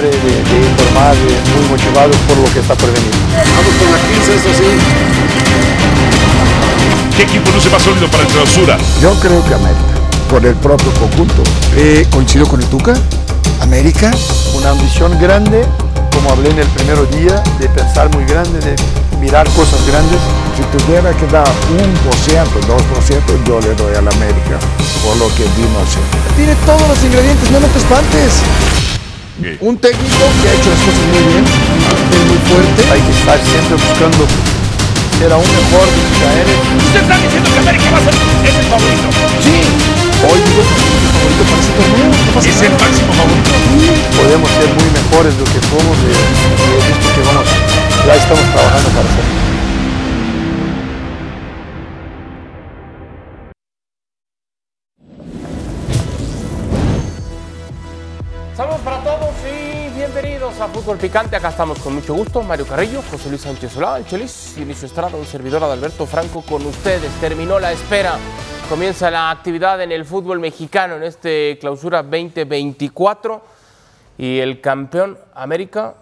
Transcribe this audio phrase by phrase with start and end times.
[0.00, 3.10] Hambre de, de informar, de- muy motivados por lo que está por venir.
[3.36, 4.70] Vamos con la 15, eso sí.
[7.16, 8.78] ¿Qué equipo no se va sólido para el clausura?
[9.00, 9.94] Yo creo que América,
[10.30, 11.42] por el propio conjunto.
[11.76, 12.94] Eh, coincido con el Tuca.
[13.60, 14.10] América.
[14.54, 15.64] Una ambición grande,
[16.14, 18.74] como hablé en el primer día, de pensar muy grande, de
[19.20, 20.18] mirar cosas grandes.
[20.56, 24.56] Si tuviera que dar un por ciento, dos por ciento, yo le doy al América,
[25.04, 25.88] por lo que vimos.
[26.36, 28.32] Tiene todos los ingredientes, no, no te espantes.
[29.40, 32.80] Un técnico que ha hecho las cosas muy bien, es muy fuerte.
[32.92, 34.28] Hay que estar siempre buscando
[35.16, 36.48] ser aún mejor de Israel.
[36.76, 39.08] Usted está diciendo que América va a ser es el favorito.
[39.40, 39.56] Sí.
[40.28, 42.08] Hoy digo que es el favorito para ese torneo.
[42.12, 43.52] No Es el máximo favorito.
[44.12, 47.48] Podemos ser muy mejores de lo que somos y, he visto que vamos,
[48.04, 49.49] ya estamos trabajando para ser.
[58.60, 61.34] Saludos para todos y bienvenidos a Fútbol Picante.
[61.34, 62.42] Acá estamos con mucho gusto.
[62.42, 66.66] Mario Carrillo, José Luis Sánchez Solá, el Chelis, Inicio Estrada, un servidor Adalberto Franco con
[66.66, 67.10] ustedes.
[67.22, 68.18] Terminó la espera.
[68.68, 73.40] Comienza la actividad en el fútbol mexicano en este clausura 2024
[74.18, 75.94] y el campeón América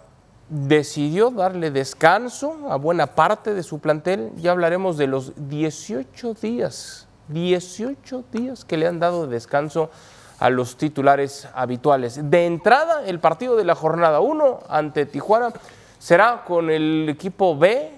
[0.49, 4.33] decidió darle descanso a buena parte de su plantel.
[4.35, 9.89] Ya hablaremos de los 18 días, 18 días que le han dado de descanso
[10.39, 12.19] a los titulares habituales.
[12.29, 15.51] De entrada, el partido de la jornada 1 ante Tijuana
[15.97, 17.91] será con el equipo B,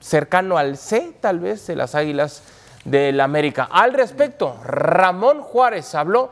[0.00, 2.42] cercano al C, tal vez, de las Águilas
[2.84, 3.68] del América.
[3.70, 6.30] Al respecto, Ramón Juárez habló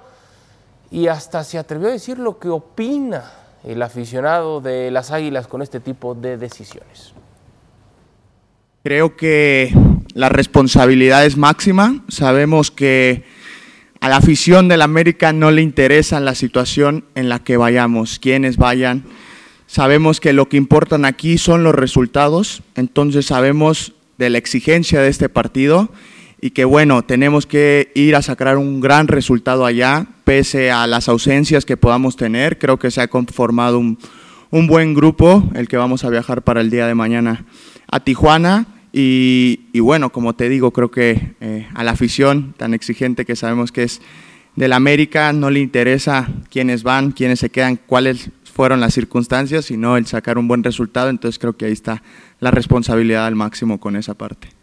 [0.91, 3.33] y hasta se atrevió a decir lo que opina
[3.65, 7.13] el aficionado de las Águilas con este tipo de decisiones.
[8.85, 9.75] Creo que
[10.13, 12.05] la responsabilidad es máxima.
[12.09, 13.25] Sabemos que
[14.05, 18.59] a la afición del América no le interesa la situación en la que vayamos, quienes
[18.59, 19.05] vayan.
[19.67, 25.09] Sabemos que lo que importan aquí son los resultados, entonces sabemos de la exigencia de
[25.09, 25.89] este partido
[26.39, 31.09] y que bueno, tenemos que ir a sacar un gran resultado allá, pese a las
[31.09, 32.59] ausencias que podamos tener.
[32.59, 33.97] Creo que se ha conformado un,
[34.51, 37.47] un buen grupo, el que vamos a viajar para el día de mañana
[37.91, 38.67] a Tijuana.
[38.97, 43.73] Y, bueno, como te digo, creo que eh, a la afición tan exigente que sabemos
[43.73, 44.01] que es
[44.55, 49.97] del América no le interesa quiénes van, quiénes se quedan, cuáles fueron las circunstancias, sino
[49.97, 51.11] el sacar un buen resultado.
[51.11, 52.05] Entonces creo que ahí está
[52.39, 54.54] la responsabilidad al máximo con esa parte.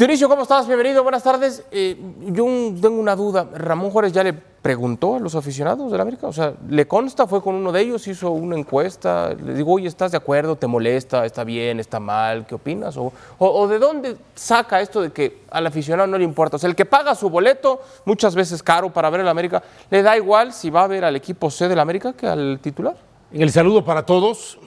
[0.00, 0.66] Dionisio, ¿cómo estás?
[0.66, 1.62] Bienvenido, buenas tardes.
[1.70, 1.94] Eh,
[2.28, 2.44] yo
[2.80, 3.46] tengo una duda.
[3.52, 6.26] ¿Ramón Juárez ya le preguntó a los aficionados del América?
[6.26, 7.26] O sea, ¿le consta?
[7.26, 8.08] ¿Fue con uno de ellos?
[8.08, 9.34] ¿Hizo una encuesta?
[9.34, 10.56] Le digo, oye, ¿estás de acuerdo?
[10.56, 11.26] ¿Te molesta?
[11.26, 11.80] ¿Está bien?
[11.80, 12.46] ¿Está mal?
[12.46, 12.96] ¿Qué opinas?
[12.96, 16.56] ¿O, o- o de dónde saca esto de que al aficionado no le importa?
[16.56, 20.02] O sea, el que paga su boleto, muchas veces caro para ver al América, ¿le
[20.02, 22.96] da igual si va a ver al equipo C del América que al titular?
[23.32, 24.58] En el saludo para todos.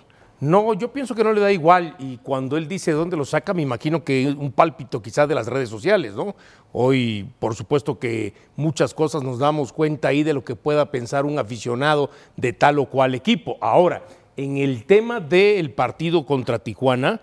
[0.43, 3.23] No, yo pienso que no le da igual y cuando él dice de dónde lo
[3.23, 6.35] saca, me imagino que un pálpito quizás de las redes sociales, ¿no?
[6.73, 11.23] Hoy, por supuesto que muchas cosas nos damos cuenta ahí de lo que pueda pensar
[11.23, 13.55] un aficionado de tal o cual equipo.
[13.61, 14.03] Ahora,
[14.35, 17.21] en el tema del partido contra Tijuana,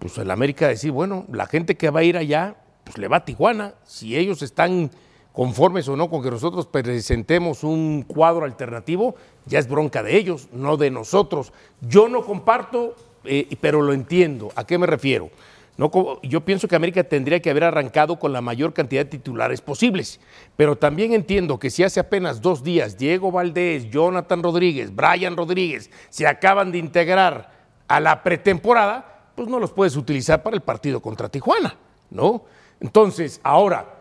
[0.00, 3.18] pues el América decir, bueno, la gente que va a ir allá, pues le va
[3.18, 3.74] a Tijuana.
[3.84, 4.90] Si ellos están
[5.32, 9.14] conformes o no con que nosotros presentemos un cuadro alternativo,
[9.46, 11.52] ya es bronca de ellos, no de nosotros.
[11.80, 14.52] Yo no comparto, eh, pero lo entiendo.
[14.56, 15.30] ¿A qué me refiero?
[15.78, 15.90] No,
[16.22, 20.20] yo pienso que América tendría que haber arrancado con la mayor cantidad de titulares posibles,
[20.56, 25.90] pero también entiendo que si hace apenas dos días Diego Valdés, Jonathan Rodríguez, Brian Rodríguez
[26.08, 27.50] se acaban de integrar
[27.88, 31.76] a la pretemporada, pues no los puedes utilizar para el partido contra Tijuana,
[32.10, 32.44] ¿no?
[32.80, 33.96] Entonces, ahora,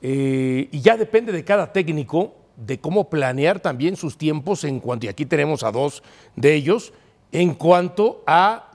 [0.00, 5.06] eh, y ya depende de cada técnico de cómo planear también sus tiempos en cuanto,
[5.06, 6.02] y aquí tenemos a dos
[6.36, 6.92] de ellos,
[7.32, 8.66] en cuanto a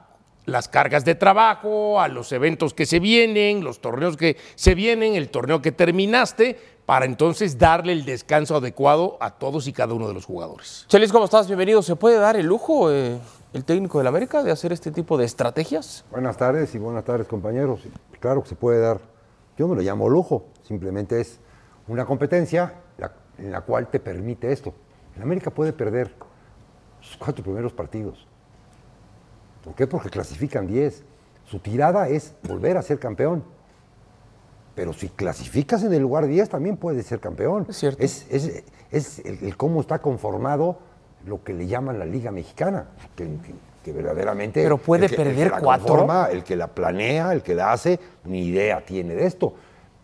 [0.46, 5.16] las cargas de trabajo, a los eventos que se vienen, los torneos que se vienen,
[5.16, 10.08] el torneo que terminaste, para entonces darle el descanso adecuado a todos y cada uno
[10.08, 10.86] de los jugadores.
[10.88, 11.48] Chelis, ¿cómo estás?
[11.48, 11.82] Bienvenido.
[11.82, 13.18] ¿Se puede dar el lujo eh,
[13.54, 16.06] el técnico del América de hacer este tipo de estrategias?
[16.12, 17.82] Buenas tardes y buenas tardes compañeros.
[18.20, 19.00] Claro que se puede dar,
[19.58, 21.40] yo me lo llamo lujo, simplemente es
[21.88, 22.85] una competencia
[23.38, 24.74] en la cual te permite esto.
[25.16, 26.14] El América puede perder
[27.02, 28.28] sus cuatro primeros partidos.
[29.64, 29.88] ¿Por qué?
[29.88, 31.04] Porque clasifican 10.
[31.46, 33.44] Su tirada es volver a ser campeón.
[34.76, 37.66] Pero si clasificas en el lugar 10, también puedes ser campeón.
[37.70, 38.04] Es cierto.
[38.04, 40.78] Es, es- es el, el cómo está conformado
[41.26, 42.88] lo que le llaman la Liga Mexicana.
[43.16, 44.64] Que, que- que verdaderamente.
[44.64, 45.88] Pero puede el que- el perder la cuatro.
[45.88, 49.54] conforma, el que la planea, el que la hace, ni idea tiene de esto.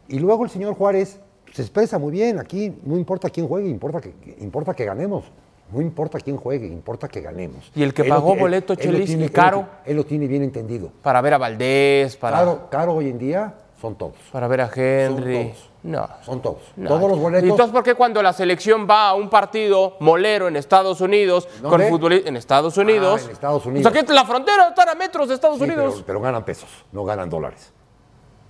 [0.08, 1.20] Y luego el señor Juárez
[1.54, 2.40] se expresa muy bien.
[2.40, 5.26] Aquí no importa quién juegue, importa que, importa que ganemos.
[5.72, 7.72] No importa quién juegue, importa que ganemos.
[7.74, 9.66] Y el que Él pagó boleto, él Chelis, tiene- y caro.
[9.86, 10.92] Él lo tiene bien entendido.
[11.02, 14.16] Para ver a Valdés, para, Caro, caro hoy en día son todos.
[14.34, 15.46] para ver a Henry.
[15.46, 15.70] todos.
[15.84, 16.08] No.
[16.24, 16.60] Son todos.
[16.76, 16.90] no.
[16.90, 17.50] Todos los ¿Y boletos.
[17.50, 21.82] entonces por qué cuando la selección va a un partido molero en Estados Unidos con
[21.84, 23.22] futbolistas en Estados Unidos?
[23.24, 23.88] Ah, en Estados Unidos.
[23.92, 25.94] aquí en la frontera están a metros de Estados Sí, Unidos.
[25.96, 27.72] pero, pero ganan pesos, no ganan dólares.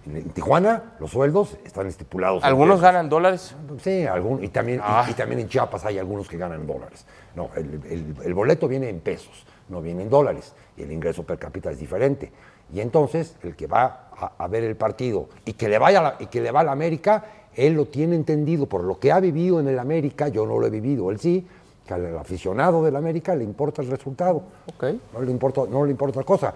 [0.06, 2.44] En, Tijuana los sueldos están estipulados.
[2.44, 3.56] Algunos ganan dólares.
[3.81, 5.06] Sí, algún- y, también, Ah.
[5.09, 7.06] y, también en Chiapas hay algunos que ganan dólares.
[7.36, 10.53] No, el, el- el boleto viene en pesos, no viene en dólares.
[10.77, 12.31] Y el ingreso per cápita es diferente.
[12.74, 16.03] Y entonces, el que va a, a ver el partido y que, le vaya a
[16.03, 19.12] la, y que le va a la América, él lo tiene entendido por lo que
[19.12, 21.45] ha vivido en el América, yo no lo he vivido, él sí,
[21.86, 24.44] que al aficionado del América le importa el resultado.
[24.75, 24.86] Ok.
[25.13, 26.53] No le importa, no le importa cosa.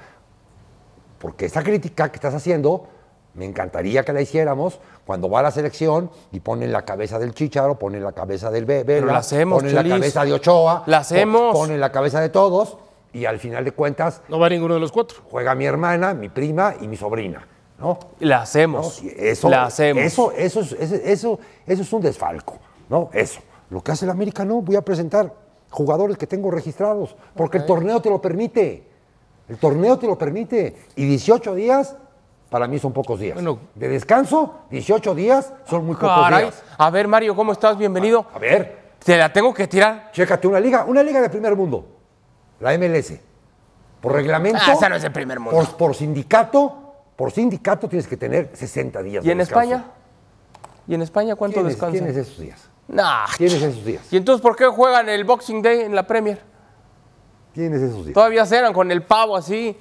[1.20, 2.88] Porque esa crítica que estás haciendo,
[3.36, 7.34] me encantaría que la hiciéramos cuando va a la selección y ponen la cabeza del
[7.34, 11.52] Chicharo, ponen la cabeza del Vela, la hacemos, ponen la cabeza de Ochoa, La hacemos.
[11.52, 12.78] po- ponen la cabeza de todos
[13.14, 15.18] y al final de cuentas No va ninguno de los cuatro.
[15.30, 17.48] juega mi hermana, mi prima y mi sobrina.
[17.78, 18.00] ¿no?
[18.20, 19.02] La hacemos.
[19.04, 20.02] Eso, la hacemos.
[20.04, 22.58] Eso, eso, es, eso, eso, eso es un desfalco,
[22.90, 23.10] ¿no?
[23.12, 23.42] Eso.
[23.70, 24.62] Lo que hace el América, no.
[24.62, 25.34] Voy a presentar
[25.72, 28.84] jugadores que tengo registrados, porque el torneo te lo permite.
[29.50, 30.74] El torneo te lo permite.
[30.96, 31.98] Y 18 días,
[32.50, 33.36] para mí son pocos días.
[33.36, 33.60] Bueno.
[33.76, 36.44] de descanso, 18 días son muy pocos Caray.
[36.46, 36.64] días.
[36.78, 37.78] A ver, Mario, ¿cómo estás?
[37.78, 38.26] Bienvenido.
[38.34, 40.10] A ver, Te la tengo que tirar.
[40.12, 41.86] chécate una liga, una liga de primer mundo,
[42.60, 43.14] la MLS.
[44.02, 44.60] Por reglamento.
[44.66, 45.58] Ah, esa no es de primer mundo.
[45.60, 49.42] Por, por sindicato, por sindicato tienes que tener 60 días ¿Y en.
[49.42, 49.86] España?
[50.88, 51.94] ¿Y en España cuánto ¿Tienes, descansa?
[51.94, 52.70] tienes esos días.
[52.88, 53.26] Nah.
[53.38, 54.04] Tienes esos días.
[54.12, 56.40] ¿Y entonces por qué juegan el Boxing Day en la Premier?
[57.54, 58.14] Tienes esos días.
[58.14, 59.76] Todavía cenan con el pavo así.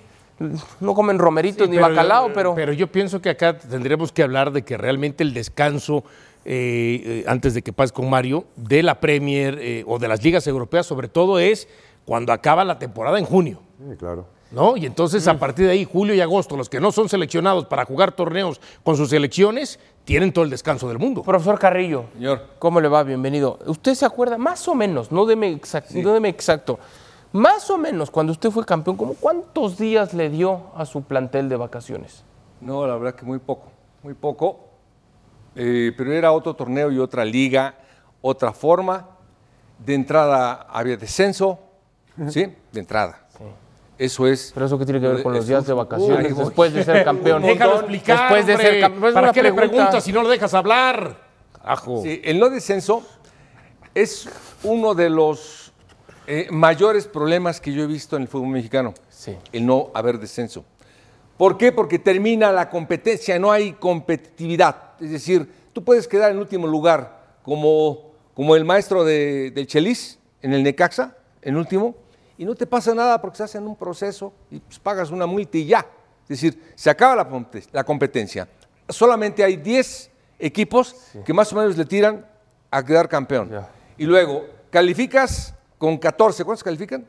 [0.81, 2.55] No comen romeritos ni bacalao, pero...
[2.55, 6.05] Pero yo pienso que acá tendríamos que hablar de que realmente el descanso,
[6.45, 10.23] eh, eh, antes de que pase con Mario, de la Premier eh, o de las
[10.23, 11.69] ligas europeas, sobre todo, es
[12.05, 13.61] cuando acaba la temporada en junio.
[13.79, 14.27] Sí, claro.
[14.51, 14.77] ¿No?
[14.77, 17.85] Y entonces a partir de ahí, julio y agosto, los que no son seleccionados para
[17.85, 21.23] jugar torneos con sus selecciones, tienen todo el descanso del mundo.
[21.23, 22.43] Profesor Carrillo, Señor.
[22.61, 23.03] ¿cómo le va?
[23.03, 23.59] Bienvenido.
[23.67, 25.61] ¿Usted se acuerda más o menos, no deme
[25.95, 26.79] no deme exacto,
[27.35, 31.49] más o menos cuando usted fue campeón, ¿cómo cuántos días le dio a su plantel
[31.49, 32.23] de vacaciones?
[32.61, 33.73] No, la verdad que muy poco,
[34.05, 34.61] muy poco.
[35.57, 37.75] Eh, pero era otro torneo y otra liga,
[38.23, 39.09] otra forma.
[39.85, 41.59] De entrada había descenso,
[42.29, 42.55] ¿sí?
[42.71, 43.27] De entrada.
[43.99, 44.53] Eso es.
[44.55, 47.43] Pero eso qué tiene que ver con los días de vacaciones después de ser campeón.
[47.43, 48.71] Déjalo explicar, Después de hombre.
[48.71, 49.15] ser campeón.
[49.15, 49.75] ¿Para qué le pregunta.
[49.77, 51.17] preguntas si no lo dejas hablar?
[51.65, 52.01] Ajo.
[52.01, 53.03] Sí, el no descenso
[53.93, 54.29] es
[54.63, 55.64] uno de los
[56.27, 58.95] eh, mayores problemas que yo he visto en el fútbol mexicano.
[59.09, 59.37] Sí.
[59.53, 60.65] El no haber descenso.
[61.37, 61.73] ¿Por qué?
[61.73, 64.93] Porque termina la competencia, no hay competitividad.
[65.01, 70.19] Es decir, tú puedes quedar en último lugar como, como el maestro de- del Chelis
[70.43, 71.95] en el Necaxa, en último,
[72.39, 75.57] y no te pasa nada porque estás en un proceso y pues, pagas una multa
[75.59, 75.87] y ya.
[76.23, 78.49] Es decir, se acaba la, la competencia.
[78.89, 82.27] Solamente hay 10 equipos que más o menos le tiran
[82.71, 83.51] a quedar campeón.
[83.99, 86.45] Y luego, calificas con 14.
[86.45, 87.05] ¿Cuántos califican?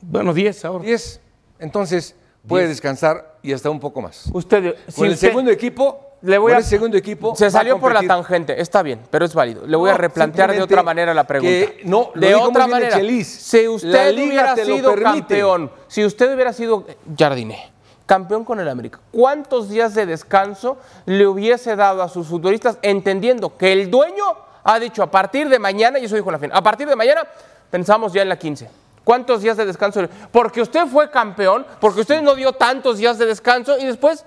[0.00, 0.84] Bueno, 10 ahora.
[0.84, 1.20] 10.
[1.58, 2.14] Entonces,
[2.46, 4.28] puede descansar y hasta un poco más.
[4.32, 7.50] Usted, si Con el usted- segundo equipo, le voy con a, el segundo equipo Se
[7.50, 9.66] salió por la tangente, está bien, pero es válido.
[9.66, 11.72] Le voy a replantear de otra manera la pregunta.
[11.72, 12.96] que no, lo de otra el manera.
[12.96, 13.28] Chelis.
[13.28, 16.86] Si usted hubiera sido campeón, si usted hubiera sido
[17.16, 17.70] Jardiné,
[18.06, 23.56] campeón con el América, ¿cuántos días de descanso le hubiese dado a sus futbolistas entendiendo
[23.56, 24.24] que el dueño
[24.64, 26.96] ha dicho a partir de mañana, y eso dijo en la fin, a partir de
[26.96, 27.22] mañana
[27.70, 28.68] pensamos ya en la 15?
[29.04, 30.02] ¿Cuántos días de descanso?
[30.30, 34.24] Porque usted fue campeón, porque usted no dio tantos días de descanso y después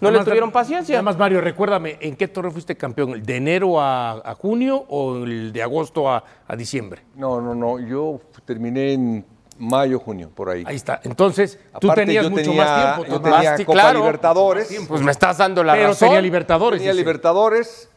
[0.00, 0.94] no le tuvieron paciencia.
[0.94, 3.10] Nada más, Mario, recuérdame, ¿en qué torneo fuiste campeón?
[3.10, 7.02] ¿El de enero a, a junio o el de agosto a, a diciembre?
[7.14, 7.78] No, no, no.
[7.78, 9.24] Yo terminé en
[9.58, 10.64] mayo, junio, por ahí.
[10.66, 11.00] Ahí está.
[11.04, 13.12] Entonces, tú tenías mucho tenía- más tiempo.
[13.14, 13.98] Yo tenía Copa claro.
[14.00, 14.80] Libertadores.
[14.88, 16.08] Pues me estás dando la pero razón.
[16.08, 16.80] tenía Libertadores.
[16.80, 17.00] Tenía dice.
[17.04, 17.88] Libertadores,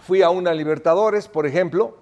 [0.00, 1.96] fui a una Libertadores, por ejemplo,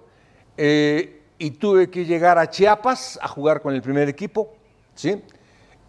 [0.57, 4.53] eh, y tuve que llegar a Chiapas a jugar con el primer equipo,
[4.95, 5.21] ¿sí?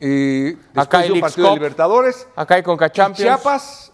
[0.00, 1.58] Eh, Acá de el un partido de Ix-Cop.
[1.58, 3.18] Libertadores, Acá hay Conca Champions.
[3.18, 3.92] Chiapas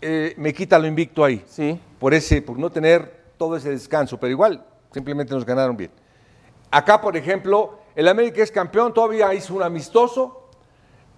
[0.00, 1.78] eh, me quita lo invicto ahí, Sí.
[2.00, 5.92] por, ese, por no tener todo ese descanso, pero igual, simplemente nos ganaron bien.
[6.72, 10.48] Acá, por ejemplo, el América es campeón, todavía hizo un amistoso.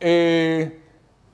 [0.01, 0.81] eh,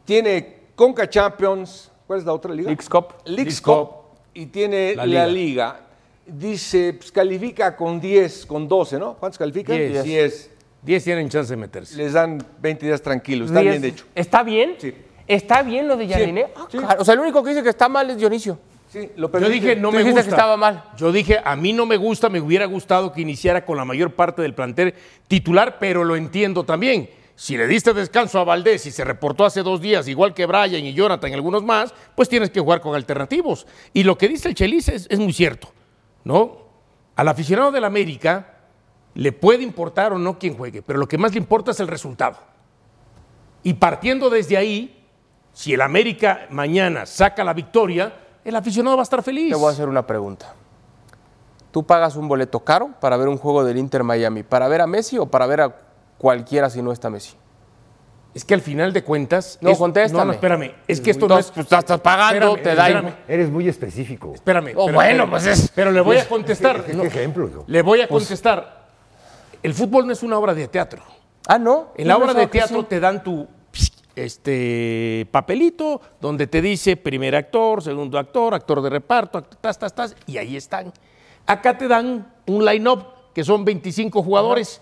[0.05, 1.91] tiene Conca Champions.
[2.07, 2.69] ¿Cuál es la otra liga?
[2.69, 3.15] Leagues Cup.
[3.25, 3.91] Leagues Cup.
[4.33, 5.81] Y tiene La la, liga.
[6.27, 9.15] Dice, pues, califica con 10, con 12, ¿no?
[9.15, 9.77] ¿Cuántos califican?
[9.77, 10.05] Diez.
[10.05, 10.51] 10.
[10.83, 11.97] 10 tienen chance de meterse.
[11.97, 13.49] Les dan 20 días tranquilos.
[13.49, 14.07] Está bien, de hecho.
[14.15, 14.77] ¿Está bien?
[14.79, 14.95] Sí.
[15.27, 16.47] ¿Está bien lo de Jardine?
[16.55, 16.79] Ah, sí.
[16.99, 18.59] O sea, el único que dice que está mal es Dionisio.
[18.95, 20.23] Sí, lo Yo dije, no Tú me gusta.
[20.23, 20.85] que estaba mal.
[20.97, 24.13] Yo dije, a mí no me gusta, me hubiera gustado que iniciara con la mayor
[24.13, 24.95] parte del plantel
[25.27, 27.11] titular, pero lo entiendo también.
[27.35, 30.85] Si le diste descanso a Valdés y se reportó hace dos días, igual que Brian
[30.85, 33.67] y Jonathan y algunos más, pues tienes que jugar con alternativos.
[33.93, 35.73] Y lo que dice el Chelis es, es muy cierto,
[36.25, 36.65] ¿no?
[37.17, 38.55] Al aficionado del América
[39.15, 41.89] le puede importar o no quién juegue, pero lo que más le importa es el
[41.89, 42.39] resultado.
[43.63, 45.07] Y partiendo desde ahí,
[45.53, 48.13] si el América mañana saca la victoria,
[48.45, 49.51] el aficionado va a estar feliz.
[49.51, 50.55] Te voy a hacer una pregunta.
[51.71, 54.43] ¿Tú pagas un boleto caro para ver un juego del Inter Miami?
[54.43, 55.77] ¿Para ver a Messi o para ver a
[56.19, 57.37] cualquiera si no está Messi?
[58.35, 59.59] Es que al final de cuentas.
[59.61, 60.19] No, es- contéstame.
[60.21, 60.73] No, no, espérame.
[60.89, 61.51] Es que esto no es.
[61.53, 63.15] pues, estás pagando, te da espérame.
[63.29, 64.33] Eres muy específico.
[64.35, 64.73] Espérame.
[64.75, 66.85] Oh, pero- bueno, pues es- Pero le voy a contestar.
[66.85, 67.65] ¿Qué, no, qué ejemplo?
[67.67, 68.85] le voy a contestar.
[69.63, 71.03] El fútbol no es una obra de teatro.
[71.47, 71.93] Ah, no.
[71.97, 72.87] En la obra de teatro sí.
[72.89, 73.47] te dan tu
[74.17, 80.17] este papelito donde te dice primer actor, segundo actor, actor de reparto, tas, tas, tas,
[80.27, 80.93] y ahí están.
[81.47, 84.81] Acá te dan un line-up que son 25 jugadores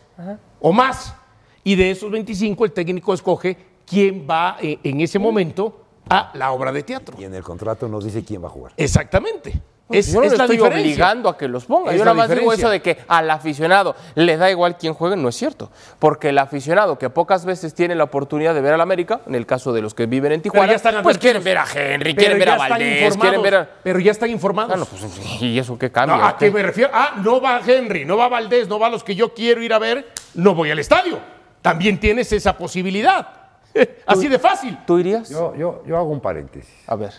[0.60, 1.14] o más,
[1.64, 6.52] y de esos 25 el técnico escoge quién va eh, en ese momento a la
[6.52, 7.16] obra de teatro.
[7.18, 8.72] Y en el contrato nos dice quién va a jugar.
[8.76, 9.52] Exactamente.
[9.90, 10.82] Es, yo no es le la estoy diferencia.
[10.86, 11.90] obligando a que los ponga.
[11.92, 12.66] Es Yo la nada más digo diferencia.
[12.66, 15.70] eso de que al aficionado le da igual quién juegue, no es cierto.
[15.98, 19.44] Porque el aficionado que pocas veces tiene la oportunidad de ver al América, en el
[19.44, 22.16] caso de los que viven en Tijuana, ya están pues quieren ver a Henry, Pero
[22.16, 23.70] quieren ver a Valdés, quieren ver a...
[23.82, 24.72] Pero ya están informados.
[24.72, 25.02] Ah, no, pues,
[25.42, 26.16] ¿Y eso qué cambia?
[26.16, 26.52] No, ¿A qué qué?
[26.52, 26.90] me refiero?
[26.94, 29.78] Ah, no va Henry, no va Valdés, no va los que yo quiero ir a
[29.78, 31.18] ver, no voy al estadio.
[31.62, 33.28] También tienes esa posibilidad.
[34.06, 34.78] Así de fácil.
[34.86, 35.30] ¿Tú irías?
[35.30, 36.84] Yo, yo, yo hago un paréntesis.
[36.86, 37.12] A ver.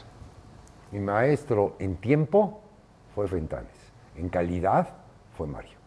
[0.92, 2.62] Mi maestro en tiempo
[3.16, 3.72] fue Fentanes.
[4.16, 4.90] En calidad
[5.36, 5.78] fue Mario.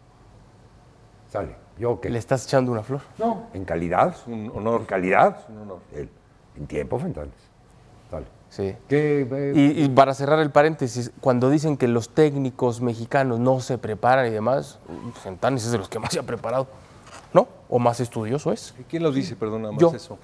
[1.31, 1.55] Sale.
[1.77, 1.99] ¿Yo?
[2.03, 3.01] ¿Le estás echando una flor?
[3.19, 4.15] No, en calidad.
[4.25, 4.81] un honor.
[4.81, 5.45] En calidad.
[5.49, 5.79] un honor.
[5.95, 6.09] Él.
[6.57, 7.35] En tiempo Fentanes.
[8.09, 8.25] Sale.
[8.49, 8.75] Sí.
[8.87, 13.59] ¿Qué, eh, Y, y para cerrar el paréntesis, cuando dicen que los técnicos mexicanos no
[13.59, 14.79] se preparan y demás,
[15.21, 16.67] Fentanes es de los que más se ha preparado,
[17.33, 17.47] ¿no?
[17.69, 18.73] O más estudioso es.
[18.89, 19.91] ¿Quién los dice, perdona, más Yo.
[19.93, 20.17] eso?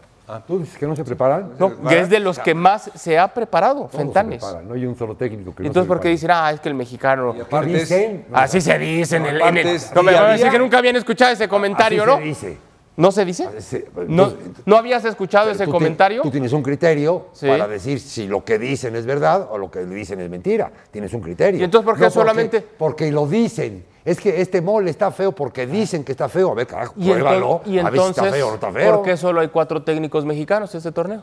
[0.48, 1.52] ¿Tú dices que no se preparan?
[1.60, 4.40] No, que es de los que más se ha preparado, Todos se Fentanes.
[4.42, 6.76] preparan, No hay un solo técnico que Entonces, ¿por qué dicen, ah, es que el
[6.76, 7.36] mexicano...
[7.38, 9.42] Y aparte es- Dicen, no, Así se dice en el...
[9.42, 12.18] en el- no me van a decir que nunca habían escuchado ese comentario, así ¿no?
[12.18, 12.58] se dice.
[12.96, 13.62] ¿No se dice?
[13.62, 16.22] Se- ¿No, tú- ¿no habías escuchado ese tú ti- comentario?
[16.22, 17.48] Tú tienes un criterio Sí.
[17.48, 20.72] para decir si lo que dicen es verdad o lo que le dicen es mentira.
[20.92, 21.60] Tienes un criterio.
[21.60, 23.84] ¿Y entonces por qué porque- solamente- Porque lo dicen.
[24.06, 26.52] Es que este mole está feo porque dicen que está feo.
[26.52, 27.62] A ver, carajo, Y, pruébalo.
[27.66, 28.96] y a ver si está feo o no está feo.
[28.96, 31.22] ¿por qué solo hay cuatro técnicos mexicanos en este torneo?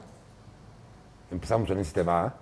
[1.30, 2.24] Empezamos en ese tema.
[2.26, 2.34] ¿ah?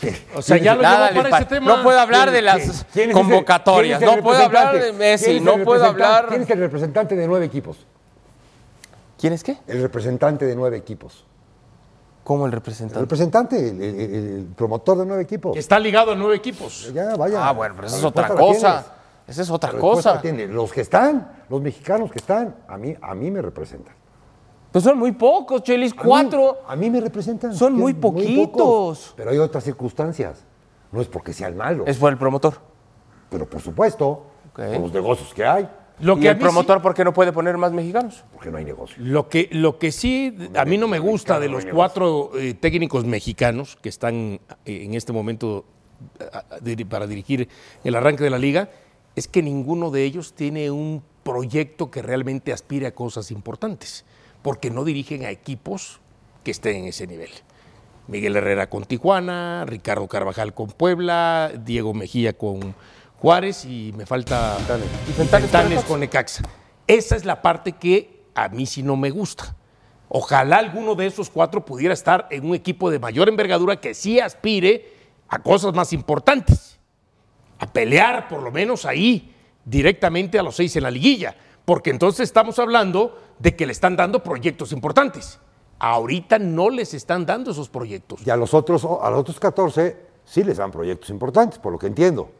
[0.36, 1.76] O sea, ya lo Nada para pa- ese tema.
[1.76, 5.58] No puedo hablar de ¿Quién- las quién convocatorias, el no puedo hablar de Messi, no
[5.64, 6.26] puedo hablar...
[6.28, 7.84] ¿Quién es el representante de nueve equipos?
[9.20, 9.56] ¿Quién es qué?
[9.66, 11.24] El representante de nueve equipos.
[12.28, 13.00] ¿Cómo el El representante?
[13.00, 15.54] representante, el, el- el- promotor de nueve equipos.
[15.54, 16.92] Que está ligado a nueve equipos.
[16.92, 17.48] Ya, vaya.
[17.48, 18.84] Ah, bueno, pero esa es otra cosa.
[19.26, 20.20] Esa es otra cosa.
[20.50, 23.94] Los que están, los mexicanos que están, a mí, a mí me representan.
[24.70, 26.58] Pues son muy pocos, Chelis, A mí- cuatro.
[26.68, 27.54] A mí me representan.
[27.54, 28.20] Son muy pocos.
[28.22, 29.14] poquitos.
[29.16, 30.44] pero hay otras circunstancias.
[30.92, 32.54] No es porque sean malos, Es por el promotor.
[33.30, 34.56] pero por supuesto, Ok.
[34.72, 35.66] por los negocios que hay,
[36.00, 38.24] Lo ¿Y que a el promotor por qué no puede poner más mexicanos?
[38.32, 38.96] porque no hay negocio.
[38.96, 42.54] sí- lo, que, lo que sí a mí no me gusta de los cuatro eh,
[42.54, 45.64] técnicos mexicanos que están eh, en este momento
[46.62, 47.48] diri- para dirigir
[47.84, 48.70] el arranque de la liga
[49.16, 54.04] es que ninguno de ellos tiene un proyecto que realmente aspire a cosas importantes,
[54.42, 56.00] porque no dirigen a equipos
[56.44, 57.30] que estén en ese nivel.
[58.06, 62.74] Miguel Herrera con Tijuana, Ricardo Carvajal con Puebla, Diego Mejía con
[63.20, 64.56] Juárez y me falta
[65.06, 66.42] ¿Y y Fentanes con Necaxa.
[66.86, 69.56] Esa es la parte que a mí sí no me gusta.
[70.08, 74.20] Ojalá alguno de esos cuatro pudiera estar en un equipo de mayor envergadura que sí
[74.20, 74.92] aspire
[75.28, 76.78] a cosas más importantes.
[77.58, 79.34] A pelear por lo menos ahí
[79.64, 81.36] directamente a los seis en la liguilla.
[81.64, 85.38] Porque entonces estamos hablando de que le están dando proyectos importantes.
[85.80, 88.26] Ahorita no les están dando esos proyectos.
[88.26, 91.78] Y a los otros, a los otros 14 sí les dan proyectos importantes, por lo
[91.78, 92.30] que entiendo.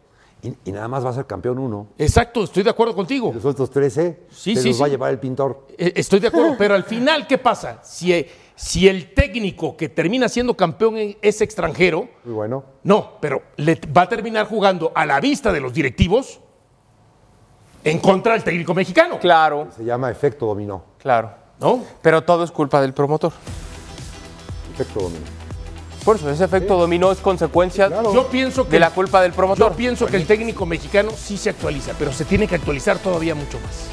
[0.43, 1.89] Y, y nada más va a ser campeón uno.
[1.99, 3.33] Exacto, estoy de acuerdo contigo.
[3.35, 5.67] Los otros 13 Sí, se sí, los va a llevar el pintor.
[5.77, 7.81] Eh, Estoy de acuerdo, pero al final, ¿qué pasa?
[7.83, 12.65] Si, si el técnico que termina siendo campeón es extranjero, Muy bueno.
[12.85, 16.39] no, pero le va a terminar jugando a la vista de los directivos
[17.83, 19.19] en contra del técnico mexicano.
[19.19, 20.85] Claro, Se llama efecto dominó.
[20.99, 21.33] claro.
[21.61, 21.83] ¿No?
[22.03, 23.33] Pero todo es culpa del promotor.
[24.75, 25.25] Efecto dominó.
[26.05, 29.71] Por eso, ese efecto dominó es consecuencia Yo pienso que de la culpa del promotor.
[29.73, 33.35] Yo pienso que el técnico mexicano sí se actualiza, pero se tiene que actualizar todavía
[33.35, 33.89] mucho más.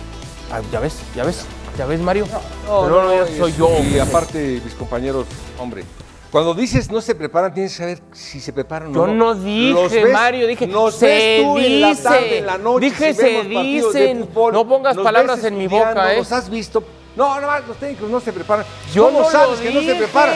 [0.51, 1.45] Ah, ya ves, ya ves,
[1.77, 2.25] ya ves, Mario.
[2.67, 3.69] No, Pero no, ya y- soy yo.
[3.83, 5.25] Y aparte, mis compañeros,
[5.59, 5.83] hombre,
[6.31, 9.13] cuando dices no se preparan, tienes que saber si se preparan Yo o no.
[9.13, 12.03] no dije, ves- Mario, dije, los se ves tú en la dice.
[12.03, 14.19] tarde, en la noche, Dije, si se de dicen.
[14.27, 16.17] fútbol, No pongas palabras en mi boca, ¿eh?
[16.17, 16.83] Los has visto.
[17.15, 18.65] No, no, los técnicos no se preparan.
[18.93, 20.35] Yo ¿Cómo no lo sabes que no se preparan?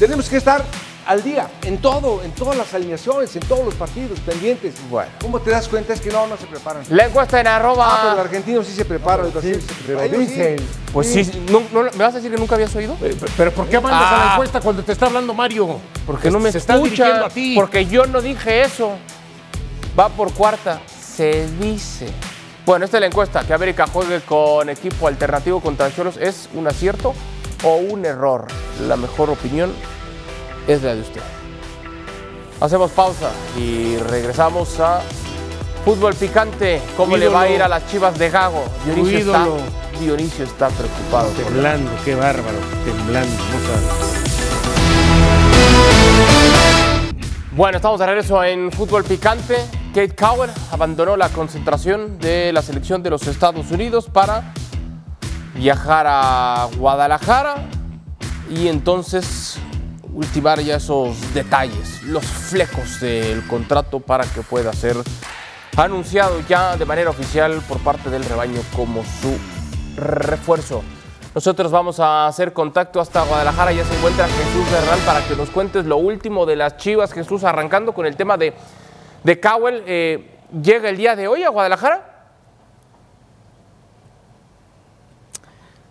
[0.00, 0.64] Tenemos que estar
[1.08, 4.74] al día, en todo, en todas las alineaciones, en todos los partidos pendientes.
[4.90, 5.10] Bueno.
[5.20, 5.94] ¿Cómo te das cuenta?
[5.94, 6.82] Es que no, no se preparan.
[6.90, 8.20] La encuesta en Ah, pero el arroba.
[8.20, 10.06] argentino sí se prepara, el brasileño sí se Pero prepara.
[10.06, 10.34] Ellos sí.
[10.36, 10.56] dicen.
[10.92, 12.94] Pues sí, no- no- ¿me vas a decir que nunca habías oído?
[13.02, 14.32] Eh, Pero ¿por qué mandas a la Ah.
[14.34, 15.78] encuesta cuando te está hablando Mario?
[16.06, 17.26] Porque no me se está dirigiendo escucha.
[17.26, 17.54] a ti.
[17.56, 18.90] Porque yo no dije eso.
[19.98, 20.80] Va por cuarta.
[21.00, 22.06] Se dice.
[22.66, 23.44] Bueno, esta es la encuesta.
[23.46, 27.14] Que América juegue con equipo alternativo contra Cholos es un acierto
[27.64, 28.46] o un error.
[28.86, 29.72] La mejor opinión
[30.68, 31.22] es la de usted.
[32.60, 35.00] Hacemos pausa y regresamos a
[35.84, 36.80] fútbol picante.
[36.96, 38.64] ¿Cómo le va a ir a las chivas de Gago?
[38.84, 39.46] Dionisio está.
[39.98, 41.30] Dionisio está preocupado.
[41.30, 43.32] Temblando, qué bárbaro, temblando.
[47.52, 49.56] Bueno, estamos de regreso en Fútbol Picante.
[49.94, 54.52] Kate Cowell abandonó la concentración de la selección de los Estados Unidos para
[55.54, 57.66] viajar a Guadalajara
[58.50, 59.58] y entonces
[60.18, 64.96] ultimar ya esos detalles, los flecos del contrato para que pueda ser
[65.76, 69.38] anunciado ya de manera oficial por parte del rebaño como su
[69.96, 70.82] refuerzo.
[71.36, 73.70] Nosotros vamos a hacer contacto hasta Guadalajara.
[73.70, 77.12] Ya se encuentra Jesús Bernal para que nos cuentes lo último de las Chivas.
[77.12, 78.54] Jesús, arrancando con el tema de,
[79.22, 79.84] de Cowell.
[79.86, 82.07] eh, ¿Llega el día de hoy a Guadalajara?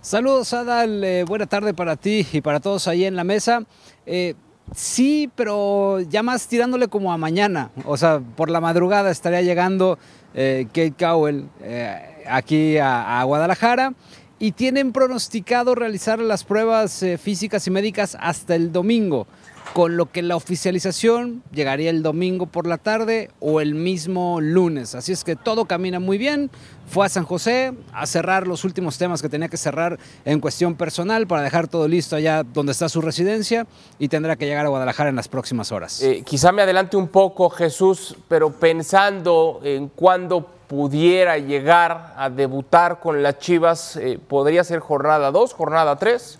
[0.07, 1.03] Saludos, Adal.
[1.03, 3.65] eh, buena tarde para ti y para todos ahí en la mesa.
[4.05, 4.35] Eh,
[4.73, 7.71] sí, pero ya más tirándole como a mañana.
[7.83, 9.99] O sea, por la madrugada estaría llegando
[10.33, 13.95] eh, Kate Cowell eh, aquí a, Guadalajara
[14.39, 19.27] y tienen pronosticado realizar las pruebas físicas y médicas hasta el domingo,
[19.73, 24.95] con lo que la oficialización llegaría el domingo por la tarde o el mismo lunes.
[24.95, 26.49] Así es que todo camina muy bien.
[26.87, 30.75] Fue a San José a cerrar los últimos temas que tenía que cerrar en cuestión
[30.75, 33.67] personal para dejar todo listo allá donde está su residencia
[33.99, 36.01] y tendrá que llegar a Guadalajara en las próximas horas.
[36.01, 42.99] Eh, quizá me adelante un poco, Jesús, pero pensando en cuándo pudiera llegar a debutar
[42.99, 46.39] con las Chivas, eh, ¿podría ser jornada 2, jornada 3?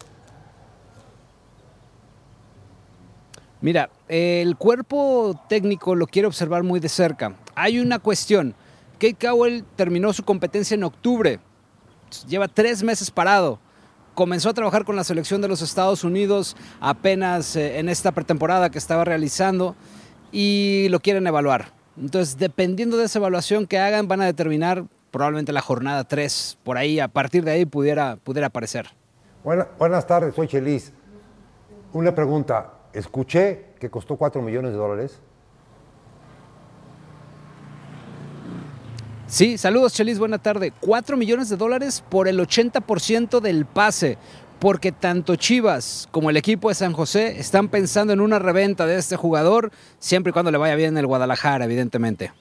[3.62, 7.34] Mira, el cuerpo técnico lo quiere observar muy de cerca.
[7.56, 8.54] Hay una cuestión.
[9.00, 11.40] Kate Cowell terminó su competencia en octubre.
[12.28, 13.60] Lleva tres meses parado.
[14.14, 18.70] Comenzó a trabajar con la selección de los Estados Unidos apenas eh, en esta pretemporada
[18.70, 19.76] que estaba realizando
[20.32, 21.72] y lo quieren evaluar.
[22.00, 26.58] Entonces, dependiendo de esa evaluación que hagan, van a determinar probablemente la jornada 3.
[26.64, 28.88] Por ahí, a partir de ahí, pudiera, pudiera aparecer.
[29.44, 30.92] Buena- buenas tardes, soy Chelis.
[31.94, 32.74] Una pregunta.
[32.98, 35.20] Escuché que costó 4 millones de dólares.
[39.28, 40.74] Sí, saludos Chelis, buena tarde.
[40.80, 44.18] 4 millones de dólares por el 80% del pase,
[44.58, 48.98] porque tanto Chivas como el equipo de San José están pensando en una reventa de
[48.98, 52.32] este jugador, siempre y cuando le vaya bien el Guadalajara, evidentemente.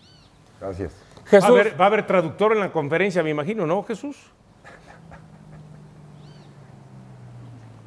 [0.59, 0.95] Gracias.
[1.35, 4.17] Va a, haber, va a haber traductor en la conferencia, me imagino, ¿no, Jesús?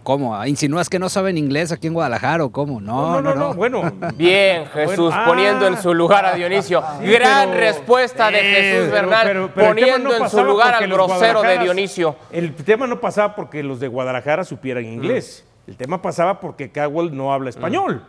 [0.03, 0.43] ¿Cómo?
[0.45, 2.79] ¿Insinúas que no saben inglés aquí en Guadalajara o cómo?
[2.81, 3.53] No, no, no.
[3.53, 3.81] bueno.
[4.15, 5.67] Bien, Jesús, Bueno, poniendo ah.
[5.69, 6.83] en su lugar a Dionisio.
[6.99, 10.75] Sí, Gran pero- respuesta de Eh, Jesús Bernal, pero- pero poniendo no en su lugar
[10.75, 12.15] al grosero de Dionisio.
[12.31, 15.45] El tema no pasaba porque los de Guadalajara supieran inglés.
[15.67, 18.03] El tema pasaba porque Cowell no habla español.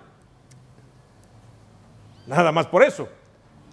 [2.27, 3.09] Nada más por eso.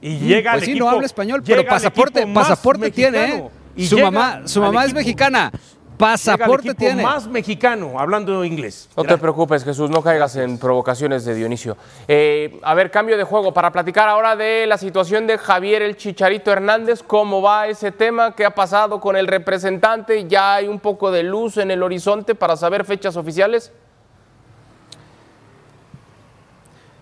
[0.01, 3.25] Y Mm, llega pues al sí, equipo- no habla español, pero pasaporte, pasaporte tiene.
[3.35, 3.49] ¿eh?
[3.75, 5.51] Y Su mamá, su mamá es mexicana.
[5.97, 7.01] Pasaporte tiene.
[7.01, 8.87] más mexicano hablando inglés.
[8.95, 11.75] No te preocupes, Jesús, no caigas en provocaciones de Dionisio.
[12.07, 15.97] Eh, a ver, cambio de juego para platicar ahora de la situación de Javier el
[15.97, 17.01] Chicharito Hernández.
[17.01, 18.35] ¿Cómo va ese tema?
[18.35, 20.27] ¿Qué ha pasado con el representante?
[20.27, 23.71] ¿Ya hay un poco de luz en el horizonte para saber fechas oficiales?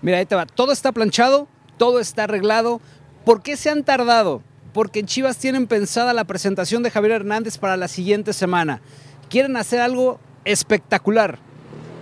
[0.01, 0.45] Mira, ahí te va.
[0.45, 2.79] Todo está planchado, todo está arreglado.
[3.25, 4.41] ¿Por qué se han tardado?
[4.75, 8.81] Porque en Chivas tienen pensada la presentación de Javier Hernández para la siguiente semana.
[9.29, 11.39] Quieren hacer algo espectacular.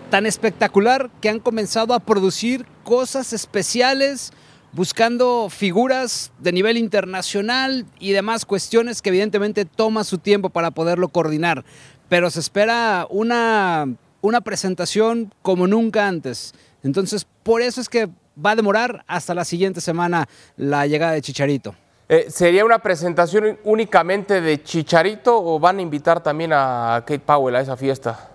[0.09, 4.33] Tan espectacular que han comenzado a producir cosas especiales
[4.71, 11.09] buscando figuras de nivel internacional y demás cuestiones que evidentemente toma su tiempo para poderlo
[11.09, 11.63] coordinar.
[12.09, 13.85] Pero se espera una,
[14.21, 16.55] una presentación como nunca antes.
[16.81, 18.09] Entonces, por eso es que
[18.43, 21.75] va a demorar hasta la siguiente semana la llegada de Chicharito.
[22.13, 27.55] Eh, ¿Sería una presentación únicamente de Chicharito o van a invitar también a Kate Powell
[27.55, 28.29] a esa fiesta?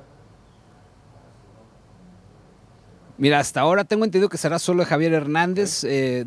[3.18, 5.84] Mira, hasta ahora tengo entendido que será solo Javier Hernández.
[5.84, 6.24] Eh,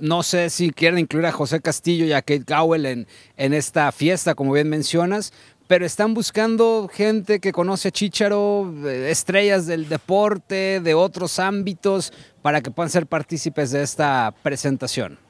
[0.00, 3.06] no sé si quieren incluir a José Castillo y a Kate Cowell en,
[3.36, 5.32] en esta fiesta, como bien mencionas,
[5.68, 12.12] pero están buscando gente que conoce a Chicharo, eh, estrellas del deporte, de otros ámbitos,
[12.42, 15.27] para que puedan ser partícipes de esta presentación.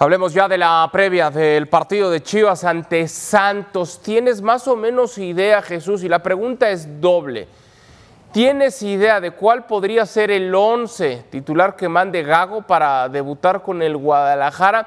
[0.00, 4.00] Hablemos ya de la previa del partido de Chivas ante Santos.
[4.00, 6.04] ¿Tienes más o menos idea, Jesús?
[6.04, 7.48] Y la pregunta es doble.
[8.30, 13.82] ¿Tienes idea de cuál podría ser el 11 titular que mande Gago para debutar con
[13.82, 14.86] el Guadalajara?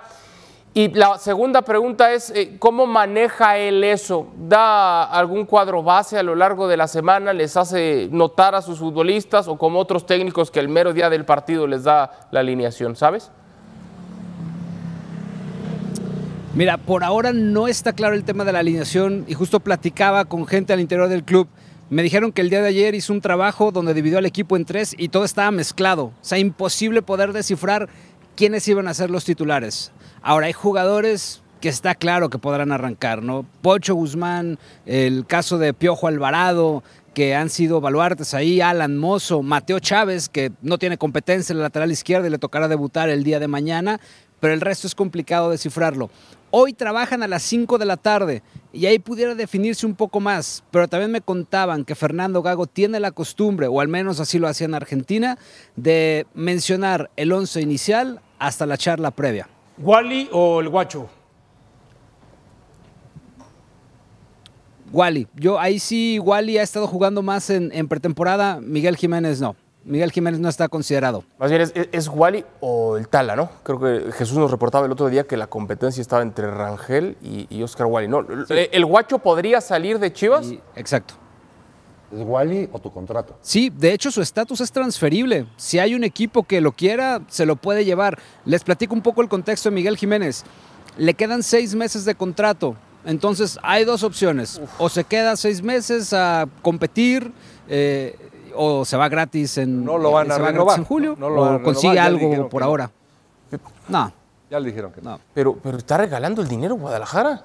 [0.74, 4.28] Y la segunda pregunta es, eh, ¿cómo maneja él eso?
[4.38, 7.34] ¿Da algún cuadro base a lo largo de la semana?
[7.34, 11.26] ¿Les hace notar a sus futbolistas o como otros técnicos que el mero día del
[11.26, 12.96] partido les da la alineación?
[12.96, 13.30] ¿Sabes?
[16.54, 20.46] Mira, por ahora no está claro el tema de la alineación y justo platicaba con
[20.46, 21.48] gente al interior del club.
[21.90, 24.66] Me dijeron que el día de ayer hizo un trabajo donde dividió al equipo en
[24.66, 26.06] tres y todo estaba mezclado.
[26.06, 27.88] O sea, imposible poder descifrar
[28.36, 29.94] quiénes iban a ser los titulares.
[30.22, 33.46] Ahora, hay jugadores que está claro que podrán arrancar, ¿no?
[33.62, 36.84] Pocho Guzmán, el caso de Piojo Alvarado,
[37.14, 41.66] que han sido baluartes ahí, Alan Mozo, Mateo Chávez, que no tiene competencia en la
[41.66, 44.00] lateral izquierda y le tocará debutar el día de mañana,
[44.42, 46.10] pero el resto es complicado descifrarlo.
[46.50, 50.66] Hoy trabajan a las 5 de la tarde y ahí pudiera definirse un poco más,
[50.70, 54.50] pero también me contaban que Fernando Gago tiene la costumbre, o al menos así lo
[54.50, 55.38] hacía en Argentina,
[55.78, 59.48] de mencionar el 11 inicial hasta la charla previa.
[59.78, 61.08] ¿Wally o el guacho?
[64.92, 69.56] Wally, yo ahí sí, Wally ha estado jugando más en, en pretemporada, Miguel Jiménez no.
[69.84, 71.24] Miguel Jiménez no está considerado.
[71.40, 73.50] Más bien es, es Wally o el Tala, ¿no?
[73.64, 77.48] Creo que Jesús nos reportaba el otro día que la competencia estaba entre Rangel y,
[77.50, 78.08] y Oscar Wally.
[78.08, 78.26] ¿no?
[78.50, 80.48] ¿El Guacho podría salir de Chivas?
[80.76, 81.16] exacto.
[82.12, 83.38] ¿Es Wally o tu contrato?
[83.42, 85.48] Sí, de hecho su estatus es transferible.
[85.56, 88.20] Si hay un equipo que lo quiera, se lo puede llevar.
[88.44, 90.44] Les platico un poco el contexto de Miguel Jiménez.
[90.98, 92.76] Le quedan seis meses de contrato.
[93.06, 94.60] Entonces hay dos opciones.
[94.78, 97.32] O se queda seis meses a competir.
[97.70, 98.16] eh,
[98.56, 100.80] o se va gratis en, No lo van se a va gratis renovar.
[100.80, 102.90] en julio No lo o consigue renovar, algo por ahora.
[103.90, 104.12] No.
[104.50, 105.20] Ya le dijeron que no.
[105.34, 107.44] Pero, pero está regalando el dinero Guadalajara.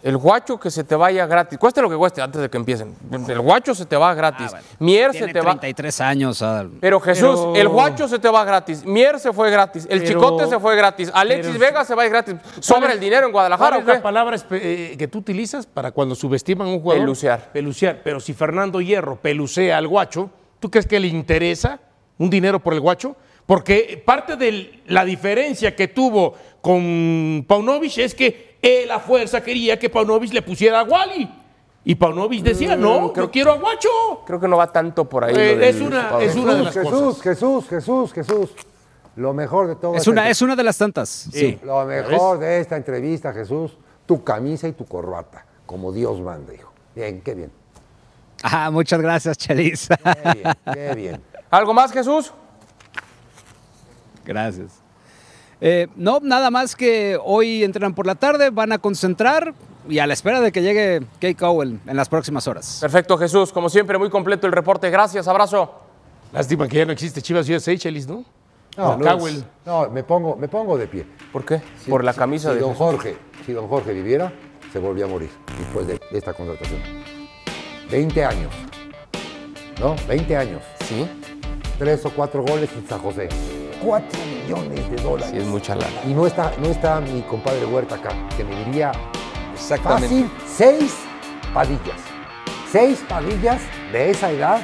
[0.00, 1.58] El guacho que se te vaya gratis.
[1.58, 2.94] Cueste lo que cueste antes de que empiecen.
[3.26, 4.52] El guacho se te va gratis.
[4.78, 5.46] Mier se Tiene te va.
[5.58, 6.40] 33 años.
[6.40, 8.84] ah, Pero Jesús, Pero- el guacho se te va gratis.
[8.86, 9.88] Mier se fue gratis.
[9.90, 11.10] El Pero- chicote se fue gratis.
[11.12, 12.36] Alexis pero- Vega se va gratis.
[12.60, 14.00] ¿Sobra el dinero en Guadalajara ¿Cuál o es la qué?
[14.00, 17.02] palabra espe- eh, que tú utilizas para cuando subestiman a un jugador?
[17.02, 17.50] Pelucear.
[17.52, 18.00] Pelucear.
[18.04, 21.80] Pero si Fernando Hierro pelucea al guacho, ¿tú crees que le interesa
[22.18, 23.16] un dinero por el guacho?
[23.46, 29.78] Porque parte de la diferencia que tuvo con Paunovic es que él a fuerza quería
[29.78, 31.30] que Paunovic le pusiera a Wally.
[31.84, 33.88] Y Paunovic decía, Mm, no, creo- yo quiero a guacho.
[34.26, 35.34] Creo que no va tanto por ahí.
[35.34, 37.22] Eh, lo del es una- es una de las Jesús, cosas.
[37.22, 38.50] Jesús, Jesús, Jesús.
[39.16, 39.94] Lo mejor de todo.
[39.94, 41.08] Es esta una, entre- es una de las tantas.
[41.32, 41.58] Sí.
[41.64, 46.72] Lo mejor de esta entrevista, Jesús, tu camisa y tu corbata, como Dios manda, hijo.
[46.94, 47.50] Bien, qué bien.
[48.42, 49.88] Ah, muchas gracias, Chelis.
[49.88, 51.22] Qué bien, qué bien.
[51.50, 52.32] ¿Algo más, Jesús?
[54.24, 54.72] Gracias.
[55.60, 59.54] Eh, no, nada más que hoy entrenan por la tarde, van a concentrar
[59.88, 62.78] y a la espera de que llegue Kate Cowell en las próximas horas.
[62.80, 63.50] Perfecto, Jesús.
[63.52, 64.90] Como siempre, muy completo el reporte.
[64.90, 65.72] Gracias, abrazo.
[66.32, 68.24] Lástima que ya no existe Chivas USA, Chelis, ¿no?
[68.76, 69.42] No, Con Cowell.
[69.66, 71.04] no, me pongo, me pongo de pie.
[71.32, 71.60] ¿Por qué?
[71.82, 72.86] Si- por la camisa si de don Jesús.
[72.86, 74.32] Jorge, si don Jorge viviera,
[74.72, 76.80] se volvía a morir después de, de esta contratación.
[77.90, 78.52] 20 años.
[79.80, 79.96] ¿No?
[80.06, 80.62] 20 años.
[80.84, 81.08] Sí.
[81.78, 83.28] Tres o cuatro goles en San José.
[83.82, 85.30] 4 millones de dólares.
[85.30, 86.00] Sí, es mucha lana.
[86.04, 88.90] Y no está, no está mi compadre Huerta acá, que me diría
[89.54, 90.08] Exactamente.
[90.08, 90.94] fácil seis
[91.54, 92.00] padillas.
[92.70, 94.60] Seis padillas de esa edad,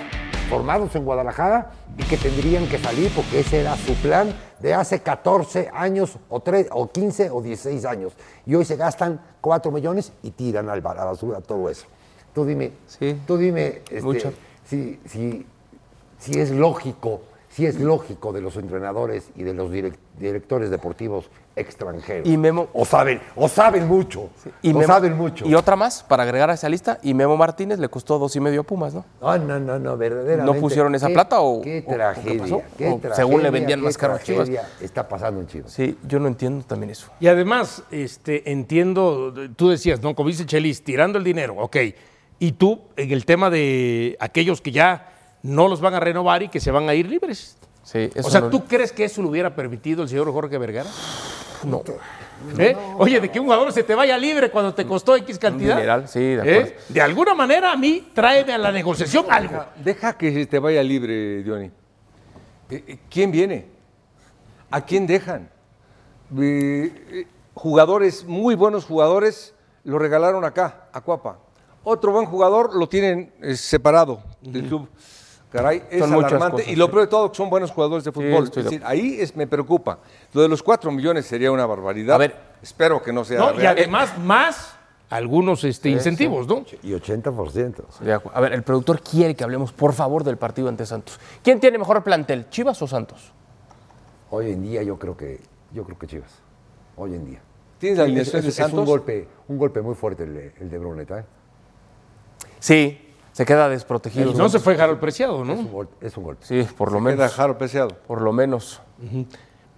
[0.51, 5.01] formados en Guadalajara, y que tendrían que salir porque ese era su plan de hace
[5.01, 8.13] 14 años, o, tres, o 15 o 16 años.
[8.45, 11.87] Y hoy se gastan 4 millones y tiran al, a la basura todo eso.
[12.35, 13.17] Tú dime, Sí.
[13.27, 14.33] tú dime este, Mucho.
[14.65, 15.47] si, si,
[16.19, 21.31] si es lógico, sí es lógico de los entrenadores y de los direc- directores deportivos
[21.57, 22.27] extranjeros.
[22.29, 24.31] Y Memo- O saben, o saben mucho.
[24.63, 25.47] Y, o Memo- saben mucho.
[25.47, 26.99] y otra más para agregar a esa lista.
[27.05, 29.05] Y Memo Martínez le costó dos y medio a Pumas, ¿no?
[29.21, 30.53] No, no, no, no, verdaderamente.
[30.53, 32.33] ¿No pusieron esa ¿Qué- plata o- Qué o tragedia.
[32.33, 32.63] qué pasó?
[32.77, 34.51] qué O tragedia, según le vendían qué más caro a Chivas.
[34.81, 35.71] Está pasando en Chivas.
[35.71, 37.07] Sí, yo no entiendo también eso.
[37.21, 40.17] Y además, este, entiendo, tú decías, ¿no?
[40.17, 41.77] Como dice Chelis, tirando el dinero, ok.
[42.45, 45.09] Y tú, en el tema de aquellos que ya
[45.43, 47.57] no los van a renovar y que se van a ir libres.
[47.85, 50.59] Sí, eso o sea, no- ¿tú crees que eso lo hubiera permitido el señor Jorge
[50.59, 50.91] Vergara?
[51.63, 51.83] No.
[52.59, 52.77] ¿Eh?
[52.99, 55.75] Oye, de que un jugador se te vaya libre cuando te costó X cantidad.
[55.77, 56.77] dineral, sí, de ¿Eh?
[56.91, 59.65] De alguna manera a mí, tráeme a la negociación algo.
[59.83, 61.71] Deja que te vaya libre, Diony.
[62.69, 63.69] Eh, ¿Quién viene?
[64.71, 65.49] ¿A quién dejan?
[66.39, 69.55] Eh, jugadores, muy buenos jugadores,
[69.85, 71.39] lo regalaron acá, a Cuapa.
[71.85, 74.89] Otro buen jugador lo tienen eh, separado del club.
[75.51, 76.57] Caray, es Son alarmante.
[76.63, 76.91] cosas, y lo sí.
[76.91, 78.45] peor de todo, que son buenos jugadores de fútbol.
[78.45, 79.99] es de decir, ahí es, me preocupa.
[80.33, 82.17] Lo de los cuatro millones sería una barbaridad.
[82.17, 82.35] A ver.
[82.61, 83.61] Espero que no sea ¿no?
[83.61, 84.75] Y además, más
[85.11, 86.65] algunos este, incentivos, ¿no?
[86.83, 87.99] Y 80%.
[88.01, 91.21] De acu- A ver, el productor quiere que hablemos, por favor, del partido ante Santos.
[91.43, 93.33] ¿Quién tiene mejor plantel, Chivas o Santos?
[94.31, 95.41] Hoy en día yo creo que,
[95.73, 96.33] yo creo que Chivas.
[96.97, 97.41] Hoy en día.
[97.79, 98.81] ¿Tienes la Es- alineación es, de es Santos?
[98.81, 101.21] un golpe, un golpe muy fuerte el de, el de Bruneta.
[101.21, 101.25] ¿eh?
[102.65, 102.99] Sí,
[103.33, 104.31] se queda desprotegido.
[104.31, 105.53] Y no se fue Harold Preciado, Es ¿no?
[105.55, 106.07] un golpe.
[106.07, 106.47] Es un golpe.
[106.47, 107.35] Sí, por lo Queda menos.
[107.35, 107.89] Jaro Preciado.
[108.07, 108.81] Por lo menos.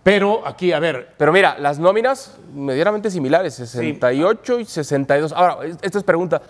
[0.05, 5.33] Pero aquí, a ver, Pero mira, las nóminas medianamente similares, 68 y 62.
[5.33, 6.43] Ahora, es- esta es pregunta.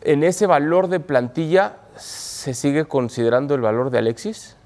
[0.00, 4.56] ¿En ese valor de plantilla se sigue considerando el valor de Alexis?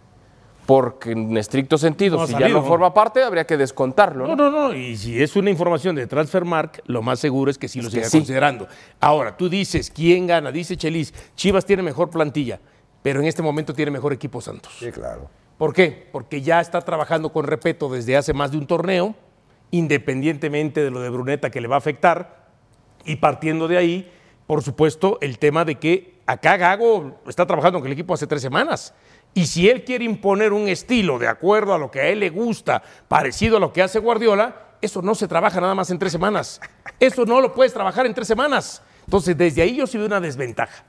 [0.69, 2.63] Porque en estricto sentido, No si ya no ¿no?
[2.63, 4.27] forma parte, habría que descontarlo.
[4.27, 4.51] No, ¿no?
[4.51, 4.75] no, no.
[4.75, 8.05] Y si es una información de Transfermark, lo más seguro es que sí lo siga
[8.05, 8.19] sí.
[8.19, 8.69] considerando.
[9.01, 10.53] Ahora, tú dices, ¿quién gana?
[10.53, 12.61] Dice Chelis, Chivas tiene mejor plantilla,
[13.03, 14.77] pero en este momento tiene mejor equipo Santos.
[14.79, 15.31] Sí, claro.
[15.57, 16.07] ¿Por qué?
[16.13, 19.15] Porque ya está trabajando con Repeto desde hace más de un torneo,
[19.71, 22.51] independientemente de lo de Bruneta que le va a afectar,
[23.07, 24.13] y partiendo de ahí,
[24.47, 28.43] por supuesto, el tema de que acá Gago está trabajando con el equipo hace tres
[28.43, 28.93] semanas.
[29.39, 32.29] Y si él quiere imponer un estilo de acuerdo a lo que a él le
[32.31, 36.11] gusta, parecido a lo que hace Guardiola, eso no se trabaja nada más en tres
[36.11, 36.61] semanas.
[36.99, 38.83] Eso no lo puedes trabajar en tres semanas.
[39.05, 40.83] Entonces, desde ahí yo sí veo una desventaja.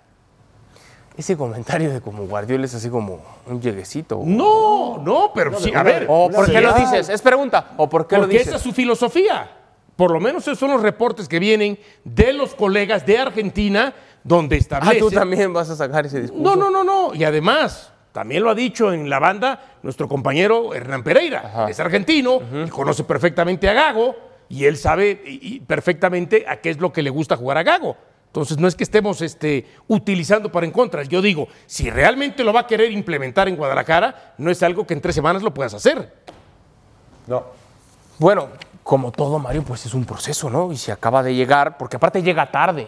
[1.16, 4.20] Ese comentario de como Guardiola es así como un lleguecito.
[4.26, 6.08] No, no, pero sí, a ver.
[6.10, 7.08] ¿O por qué lo dices?
[7.10, 7.74] Es pregunta.
[7.78, 8.48] ¿O por qué lo Porque dices?
[8.48, 9.48] esa es su filosofía.
[9.96, 14.56] Por lo menos esos son los reportes que vienen de los colegas de Argentina, donde
[14.56, 15.00] Ah, establece.
[15.02, 16.44] tú también vas a sacar ese discurso.
[16.44, 17.14] No, no, no, no.
[17.14, 21.42] Y además, también lo ha dicho en la banda nuestro compañero Hernán Pereira.
[21.46, 21.70] Ajá.
[21.70, 24.14] Es argentino, y conoce perfectamente a Gago
[24.50, 27.96] y él sabe y- perfectamente a qué es lo que le gusta jugar a Gago.
[28.28, 31.02] Entonces, no es que estemos este, utilizando para en contra.
[31.04, 34.94] Yo digo, si realmente lo va a querer implementar en Guadalajara, no es algo que
[34.96, 36.14] en tres semanas lo puedas hacer.
[37.26, 37.46] No.
[38.18, 38.50] Bueno,
[38.84, 40.74] como todo, Mario, pues es un proceso, ¿no?
[40.74, 42.88] Y si acaba de llegar, porque aparte llega tarde.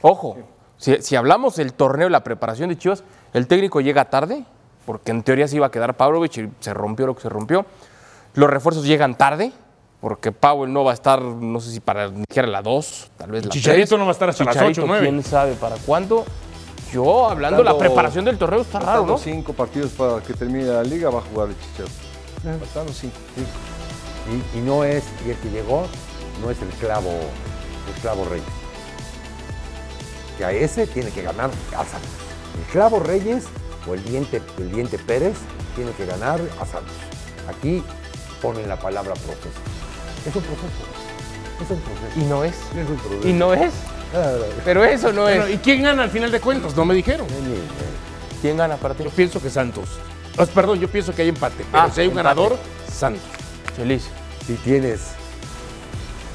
[0.00, 0.38] Ojo,
[0.78, 3.04] si, si hablamos del torneo y la preparación de Chivas,
[3.34, 4.44] el técnico llega tarde,
[4.84, 7.64] porque en teoría se iba a quedar Pavlovich y se rompió lo que se rompió.
[8.34, 9.52] Los refuerzos llegan tarde,
[10.00, 13.30] porque Powell no va a estar, no sé si para ni siquiera la 2, tal
[13.30, 13.98] vez la Chicharito 3.
[13.98, 15.08] no va a estar hasta las Chicharito, 8 o 9.
[15.08, 16.24] quién sabe para cuándo.
[16.92, 19.16] Yo, hablando de la preparación del torneo, está raro, ¿no?
[19.16, 21.94] cinco partidos para que termine la liga, va a jugar el Chicharito.
[22.42, 23.16] Faltando cinco.
[24.54, 25.86] Y, y no es, y el que llegó,
[26.42, 28.46] no es el clavo, el clavo Reyes.
[30.36, 32.10] Que a ese tiene que ganar a Santos.
[32.58, 33.44] El clavo Reyes
[33.88, 35.36] o el diente, el diente Pérez
[35.76, 36.94] tiene que ganar a Santos.
[37.48, 37.82] Aquí
[38.40, 39.48] ponen la palabra proceso.
[40.26, 40.66] Es un proceso.
[41.62, 42.20] Es un proceso.
[42.20, 42.54] Y no es.
[42.54, 43.28] Es un proceso.
[43.28, 43.72] Y no es.
[44.64, 45.54] Pero eso no Bueno, es.
[45.54, 46.76] ¿Y quién gana al final de cuentas?
[46.76, 47.26] No me dijeron.
[48.40, 49.04] ¿Quién gana para ti?
[49.04, 49.88] Yo pienso que Santos.
[50.38, 51.64] Ah, perdón, yo pienso que hay empate.
[51.70, 52.28] Pero Ah, si hay un empate.
[52.40, 52.58] ganador,
[52.92, 53.22] Santos.
[53.76, 54.04] Feliz.
[54.46, 55.00] Si tienes.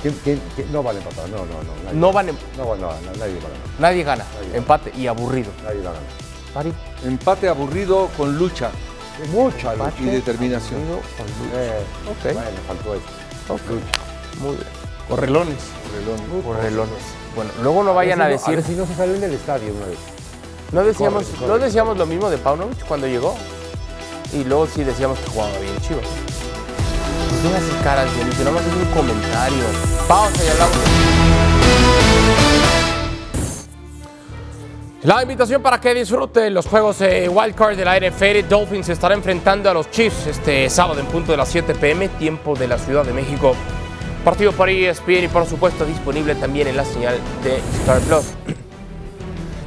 [0.01, 0.71] ¿quién- quién- quién?
[0.71, 1.27] No vale empatar.
[1.29, 1.83] No, no, no.
[1.83, 3.79] nadie No va- van em- No, no, no, nadie va a ganar.
[3.79, 4.25] Nadie gana.
[4.41, 5.51] Nadie Empate y aburrido.
[5.63, 5.91] Nadie va
[7.05, 8.71] Empate aburrido con lucha
[9.31, 10.11] Mucha Empate, lucha.
[10.11, 10.81] y determinación.
[10.81, 11.03] con lucha.
[11.55, 11.79] Eh,
[12.09, 12.33] Ok.
[12.33, 13.03] Bueno, faltó eso.
[13.53, 13.61] Ok.
[13.69, 14.41] Lucha.
[14.41, 14.67] Muy bien.
[15.09, 15.57] Correlones.
[16.45, 16.93] Correlones.
[17.35, 18.63] Bueno, luego no vayan a ver si no- decir.
[18.65, 19.97] ver si no se salen del estadio una vez.
[20.71, 21.63] No decíamos, Corre, no corre.
[21.65, 23.35] decíamos lo mismo de Paunovic cuando llegó.
[24.33, 26.03] Y luego sí decíamos que jugaba bien Chivas.
[26.03, 28.43] ¿Por qué me haces caras, Dionisio?
[28.45, 29.63] Nada más es un comentario.
[30.07, 31.96] Pausa y hablamos.
[35.07, 38.45] La invitación para que disfruten los juegos de Wild Card de la NFL.
[38.49, 42.55] Dolphins estará enfrentando a los Chiefs este sábado en punto de las 7 pm, tiempo
[42.55, 43.55] de la Ciudad de México.
[44.25, 48.25] Partido por ESPN y por supuesto disponible también en la señal de Star Plus.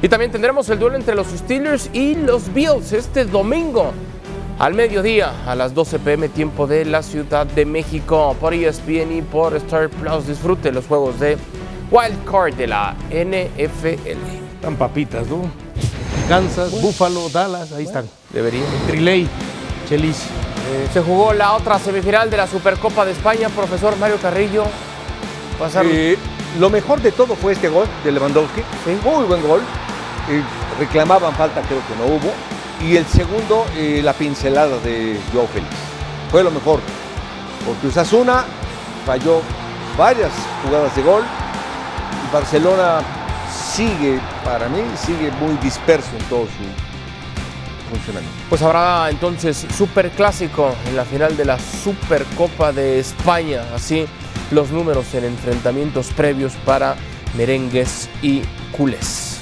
[0.03, 3.93] Y también tendremos el duelo entre los Steelers y los Bills este domingo
[4.59, 9.21] al mediodía, a las 12 pm, tiempo de la Ciudad de México, por ESPN y
[9.23, 10.27] por Star Plus.
[10.27, 11.35] Disfrute los juegos de
[11.89, 14.40] Wild Card de la NFL.
[14.61, 15.41] Están papitas, ¿no?
[16.29, 18.07] Kansas, Buffalo, Dallas, ahí están.
[18.29, 18.61] Debería.
[18.85, 19.27] Triley,
[19.89, 20.17] Chelis.
[20.17, 24.65] Eh, se jugó la otra semifinal de la Supercopa de España, profesor Mario Carrillo.
[25.57, 25.91] Pasaron.
[25.91, 26.15] Eh,
[26.59, 28.61] lo mejor de todo fue este gol de Lewandowski.
[29.03, 29.61] Muy buen gol.
[30.29, 30.43] Eh,
[30.77, 32.31] reclamaban falta, creo que no hubo.
[32.87, 35.71] Y el segundo, eh, la pincelada de Joao Félix.
[36.29, 36.81] Fue lo mejor.
[37.65, 38.45] Porque Usasuna
[39.07, 39.41] falló
[39.97, 40.29] varias
[40.63, 41.23] jugadas de gol.
[41.23, 43.01] Y Barcelona
[43.75, 48.37] sigue, para mí, sigue muy disperso en todo su funcionamiento.
[48.49, 53.63] Pues habrá entonces super clásico en la final de la Supercopa de España.
[53.73, 54.05] Así
[54.51, 56.95] los números en enfrentamientos previos para
[57.35, 58.41] merengues y
[58.75, 59.39] culés.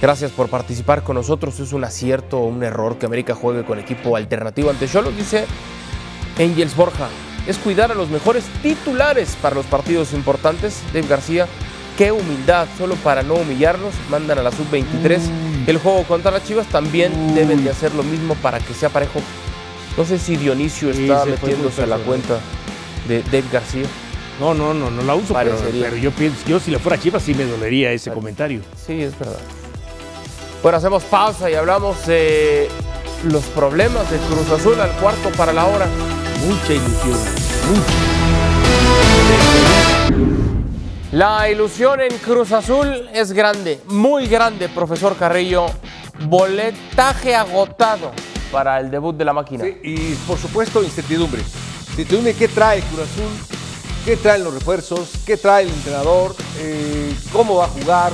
[0.00, 1.58] Gracias por participar con nosotros.
[1.60, 5.46] Es un acierto o un error que América juegue con equipo alternativo ante Cholos, dice
[6.38, 7.08] Angels Borja.
[7.46, 10.80] Es cuidar a los mejores titulares para los partidos importantes.
[10.92, 11.46] Dave García,
[11.98, 12.66] qué humildad.
[12.78, 15.20] Solo para no humillarlos, mandan a la sub-23.
[15.66, 19.20] El juego contra las Chivas también deben de hacer lo mismo para que sea parejo.
[19.96, 22.38] No sé si Dionisio Sí, está metiéndose a la cuenta
[23.08, 23.84] de Dave García.
[24.40, 27.34] No, no, no, no la uso, pero, yo pienso, yo si le fuera Chivas sí
[27.34, 28.60] me dolería ese comentario.
[28.84, 29.38] Sí, es verdad.
[30.62, 32.68] Bueno, hacemos pausa y hablamos de
[33.30, 35.86] los problemas de Cruz Azul al cuarto para la hora.
[36.42, 37.18] Mucha ilusión,
[41.12, 45.66] La ilusión en Cruz Azul es grande, muy grande, profesor Carrillo.
[46.26, 48.12] Boletaje agotado
[48.52, 49.64] para el debut de la máquina.
[49.64, 51.42] Sí, y por supuesto, incertidumbre.
[51.90, 53.30] Incertidumbre, ¿qué trae Cruz Azul?
[54.04, 55.12] ¿Qué traen los refuerzos?
[55.24, 56.34] ¿Qué trae el entrenador?
[56.58, 58.12] Eh, ¿Cómo va a jugar?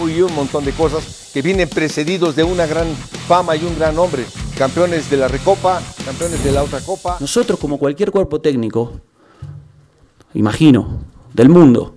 [0.00, 2.92] Uy, un montón de cosas que vienen precedidos de una gran
[3.28, 4.26] fama y un gran nombre.
[4.58, 7.16] Campeones de la Recopa, campeones de la otra Copa.
[7.20, 9.00] Nosotros, como cualquier cuerpo técnico,
[10.34, 11.94] imagino, del mundo,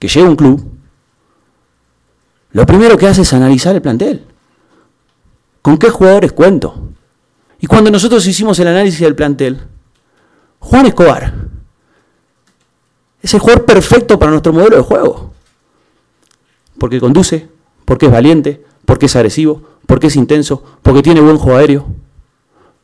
[0.00, 0.72] que llega a un club,
[2.50, 4.26] lo primero que hace es analizar el plantel.
[5.62, 6.88] ¿Con qué jugadores cuento?
[7.60, 9.68] Y cuando nosotros hicimos el análisis del plantel,
[10.58, 11.32] Juan Escobar
[13.22, 15.32] es el jugador perfecto para nuestro modelo de juego.
[16.76, 17.56] Porque conduce,
[17.88, 21.86] porque es valiente, porque es agresivo, porque es intenso, porque tiene buen juego aéreo,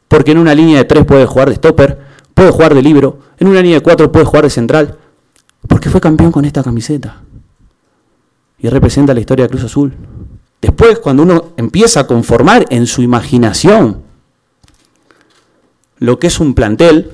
[0.09, 2.01] porque en una línea de tres puede jugar de stopper,
[2.33, 4.97] puede jugar de libero, en una línea de cuatro puede jugar de central,
[5.69, 7.21] porque fue campeón con esta camiseta
[8.59, 9.93] y representa la historia de Cruz Azul.
[10.63, 14.05] Después, cuando uno empieza a conformar en su imaginación
[15.99, 17.11] lo que es un plantel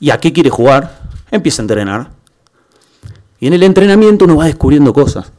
[0.00, 2.10] y a qué quiere jugar, empieza a entrenar.
[3.38, 5.30] Y en el entrenamiento uno va descubriendo cosas.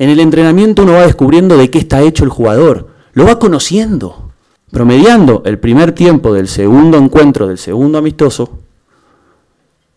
[0.00, 2.88] En el entrenamiento uno va descubriendo de qué está hecho el jugador.
[3.12, 4.32] Lo va conociendo.
[4.70, 8.60] Promediando el primer tiempo del segundo encuentro, del segundo amistoso,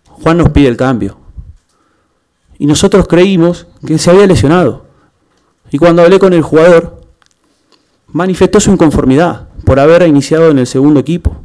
[0.03, 1.15] Juan nos pide el cambio.
[2.59, 4.87] Y nosotros creímos que se había lesionado.
[5.71, 6.99] Y cuando hablé con el jugador,
[8.07, 11.37] manifestó su inconformidad por haber iniciado en el segundo equipo.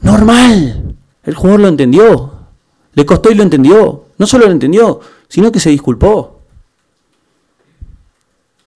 [0.00, 0.96] Normal.
[1.24, 2.32] El jugador lo entendió.
[2.94, 4.06] Le costó y lo entendió.
[4.16, 6.35] No solo lo entendió, sino que se disculpó.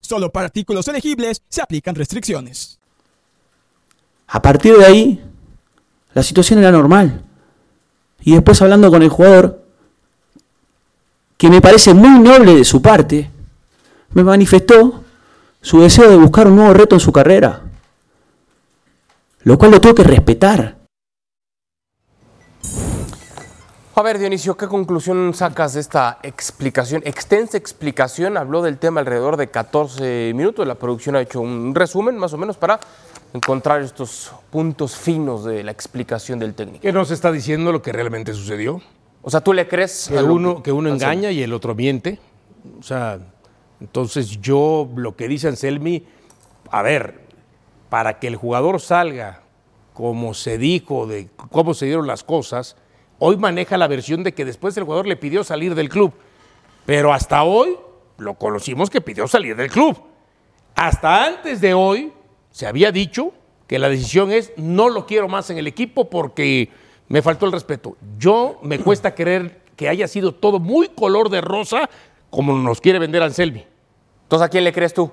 [0.00, 2.78] Solo para artículos elegibles se aplican restricciones.
[4.28, 5.24] A partir de ahí,
[6.14, 7.24] la situación era normal.
[8.20, 9.64] Y después hablando con el jugador,
[11.36, 13.30] que me parece muy noble de su parte,
[14.10, 15.04] me manifestó
[15.60, 17.62] su deseo de buscar un nuevo reto en su carrera.
[19.42, 20.76] Lo cual lo tengo que respetar.
[23.98, 27.00] A ver, Dionisio, ¿qué conclusión sacas de esta explicación?
[27.06, 30.66] Extensa explicación, habló del tema alrededor de 14 minutos.
[30.66, 32.78] La producción ha hecho un resumen más o menos para
[33.32, 36.82] encontrar estos puntos finos de la explicación del técnico.
[36.82, 38.82] Que nos está diciendo lo que realmente sucedió.
[39.22, 42.20] O sea, ¿tú le crees que uno, que uno engaña y el otro miente?
[42.78, 43.18] O sea,
[43.80, 46.04] entonces yo lo que dice Anselmi,
[46.70, 47.22] a ver,
[47.88, 49.40] para que el jugador salga
[49.94, 52.76] como se dijo, de cómo se dieron las cosas,
[53.18, 56.12] hoy maneja la versión de que después el jugador le pidió salir del club.
[56.84, 57.76] Pero hasta hoy
[58.18, 59.96] lo conocimos que pidió salir del club.
[60.74, 62.12] Hasta antes de hoy
[62.50, 63.32] se había dicho
[63.66, 66.70] que la decisión es no lo quiero más en el equipo porque
[67.08, 67.96] me faltó el respeto.
[68.18, 71.90] Yo me cuesta creer que haya sido todo muy color de rosa
[72.30, 73.64] como nos quiere vender Anselmi.
[74.22, 75.10] Entonces, ¿a quién le crees tú?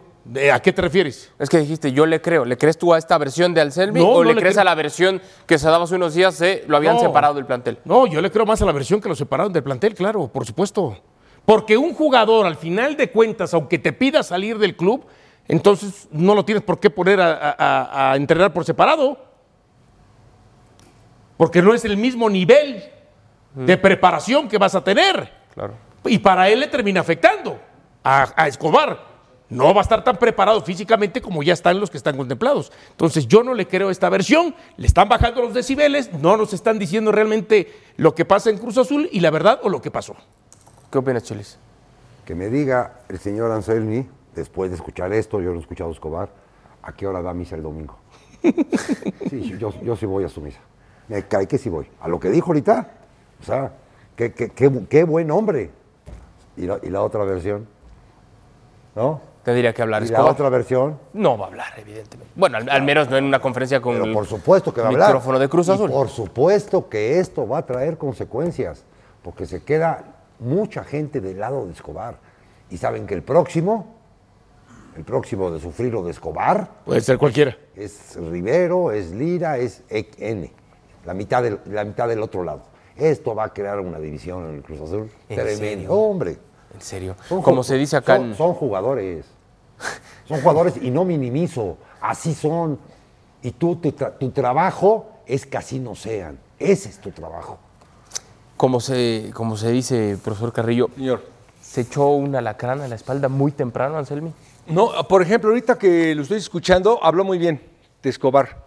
[0.54, 1.32] ¿A qué te refieres?
[1.38, 2.46] Es que dijiste, yo le creo.
[2.46, 4.62] ¿Le crees tú a esta versión de Anselmi No, o no le le crees creo.
[4.62, 7.02] a la versión que se daba hace unos días de lo habían No.
[7.02, 7.80] separado del plantel?
[7.84, 10.46] No, yo le creo más a la versión que lo separaron del plantel, claro, por
[10.46, 10.98] supuesto.
[11.46, 15.06] Porque un jugador, al final de cuentas, aunque te pida salir del club,
[15.50, 19.18] entonces no lo tienes por qué poner a, a- a- a entrenar por separado.
[21.36, 22.82] Porque no es el mismo nivel
[23.56, 25.30] de preparación que vas a tener.
[25.54, 25.74] Claro.
[26.06, 27.60] Y para él le termina afectando
[28.04, 29.13] a, a Escobar.
[29.54, 32.72] No va a estar tan preparado físicamente como ya están los que están contemplados.
[32.92, 34.56] Entonces yo no le creo esta versión.
[34.78, 38.78] Le están bajando los decibeles, no nos están diciendo realmente lo que pasa en Cruz
[38.78, 40.16] Azul y la verdad o lo que pasó.
[40.92, 41.58] ¿Qué opinas, Chelis?
[42.26, 45.94] Que me diga el señor Anselmi, después de escuchar esto, yo lo he escuchado a
[45.94, 46.30] Escobar,
[46.82, 47.98] ¿a qué hora da misa el domingo?
[49.30, 50.60] Sí, yo, yo sí voy a su misa.
[51.08, 51.88] Me cae que sí voy.
[52.02, 52.92] A lo que dijo ahorita,
[53.42, 53.74] o sea,
[54.16, 55.72] qué, qué- qué bu- qué buen hombre.
[56.58, 57.68] ¿Y la, y la otra versión?
[58.96, 59.22] ¿No?
[59.44, 60.32] Tendría que hablar ¿Y la Escobar.
[60.34, 60.98] otra versión?
[61.14, 62.32] No va a hablar, evidentemente.
[62.36, 64.88] Bueno, al, al menos no en una conferencia con Pero el por supuesto que va
[64.88, 65.10] a hablar.
[65.10, 65.90] micrófono de Cruz Y Azul.
[65.92, 68.84] por supuesto que esto va a traer consecuencias,
[69.22, 70.04] porque se queda
[70.40, 72.16] mucha gente del lado de Escobar.
[72.70, 73.94] Y saben que el próximo,
[74.96, 77.58] el próximo de sufrir o de Escobar, Puede ser cualquiera.
[77.76, 80.52] es Rivero, es Lira, es N,
[81.06, 82.62] la mitad del, la mitad del otro lado.
[82.96, 85.10] Esto va a crear una división en el Cruz Azul.
[85.28, 85.58] ¿En Tremendo.
[85.60, 85.92] serio?
[85.94, 86.38] Hombre.
[86.74, 87.16] En serio.
[87.30, 89.26] Son Como se dice acá son, en- son jugadores.
[90.28, 91.78] Son jugadores y no minimizo.
[92.02, 92.80] Así son.
[93.42, 96.40] Y tú, tu, tra- tu trabajo es que así no sean.
[96.58, 97.58] Ese es tu trabajo.
[98.56, 101.24] Como se, como se dice, profesor Carrillo, Señor.
[101.62, 104.32] se echó una lacrana a la espalda muy temprano, Anselmi.
[104.68, 107.62] No, por ejemplo, ahorita que lo estoy escuchando, habló muy bien
[108.02, 108.64] de Escobar.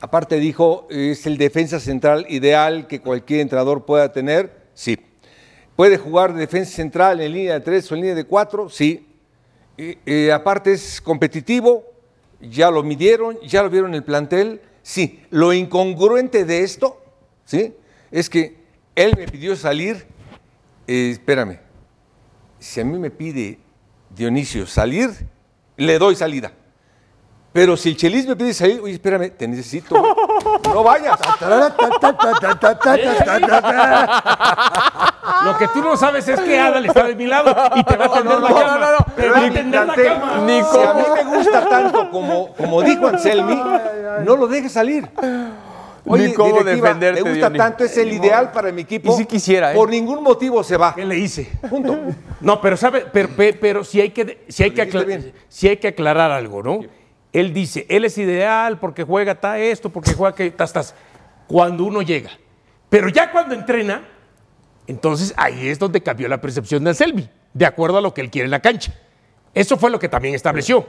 [0.00, 4.68] Aparte dijo, es el defensa central ideal que cualquier entrenador pueda tener.
[4.74, 4.96] Sí.
[5.78, 8.68] ¿Puede jugar de defensa central en línea de tres o en línea de cuatro?
[8.68, 9.06] Sí.
[9.76, 11.84] Eh, eh, aparte es competitivo,
[12.40, 14.60] ya lo midieron, ya lo vieron en el plantel.
[14.82, 15.22] Sí.
[15.30, 17.00] Lo incongruente de esto,
[17.44, 17.76] ¿sí?
[18.10, 18.56] Es que
[18.96, 20.04] él me pidió salir.
[20.88, 21.60] Eh, espérame.
[22.58, 23.60] Si a mí me pide
[24.10, 25.10] Dionisio salir,
[25.76, 26.50] le doy salida.
[27.52, 29.94] Pero si el Chelis me pide salir, oye, espérame, te necesito.
[30.64, 31.18] No vayas.
[35.44, 38.04] Lo que tú no sabes es que Adal está de mi lado y te va
[38.06, 39.06] a tender la cama.
[39.16, 40.46] Te va a tender la cama.
[40.46, 43.60] Si a mí me gusta tanto como, como dijo Anselmi,
[44.24, 45.08] no lo dejes salir.
[46.10, 49.12] Oye, Ni cómo defenderte, me gusta tanto, es el ideal para mi equipo.
[49.12, 49.74] Y si quisiera, ¿eh?
[49.74, 50.94] Por ningún motivo se va.
[50.94, 51.50] ¿Qué le hice?
[52.40, 55.32] No, pero sabe, pero, pe- pero si hay que, si hay que, dijiste acla- bien.
[55.48, 56.80] si hay que aclarar algo, ¿no?
[57.32, 60.94] Él dice, él es ideal porque juega ta esto, porque juega que tas, tas.
[61.46, 62.30] Cuando uno llega.
[62.88, 64.02] Pero ya cuando entrena,
[64.88, 68.30] entonces ahí es donde cambió la percepción de Anselmi, de acuerdo a lo que él
[68.30, 68.92] quiere en la cancha.
[69.54, 70.86] Eso fue lo que también estableció.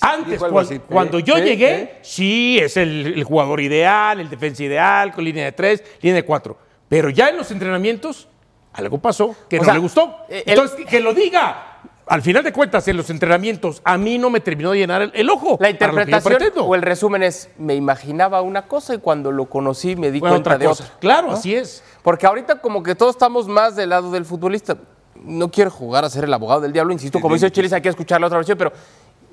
[0.00, 0.78] Antes, así.
[0.78, 5.52] cuando yo llegué, sí, es el, el jugador ideal, el defensa ideal, con línea de
[5.52, 6.56] tres, línea de cuatro.
[6.88, 8.26] Pero ya en los entrenamientos,
[8.72, 10.16] algo pasó que O no sea, le gustó.
[10.30, 11.71] eh, el- Entonces, que lo diga.
[12.06, 15.12] Al final de cuentas, en los entrenamientos, a mí no me terminó de llenar el,
[15.14, 15.56] el ojo.
[15.60, 20.10] La interpretación o el resumen es, me imaginaba una cosa y cuando lo conocí me
[20.10, 20.84] di cuenta otra de cosa.
[20.84, 20.98] otra.
[20.98, 21.34] Claro, ¿no?
[21.34, 21.82] así es.
[22.02, 24.76] Porque ahorita como que todos estamos más del lado del futbolista.
[25.14, 27.88] No quiero jugar a ser el abogado del diablo, insisto, como dice Chelis, hay que
[27.88, 28.72] escuchar la otra versión, pero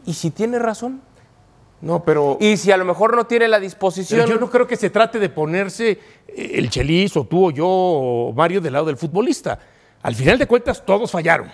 [0.06, 1.02] ¿y si tiene razón?
[1.82, 2.38] No, pero.
[2.40, 4.28] Y si a lo mejor no tiene la disposición...
[4.28, 5.92] Yo no creo que se trate de ponerse
[6.28, 9.58] eh, el Chelis o tú o yo o Mario del lado del futbolista.
[10.02, 11.50] Al final de cuentas, todos fallaron.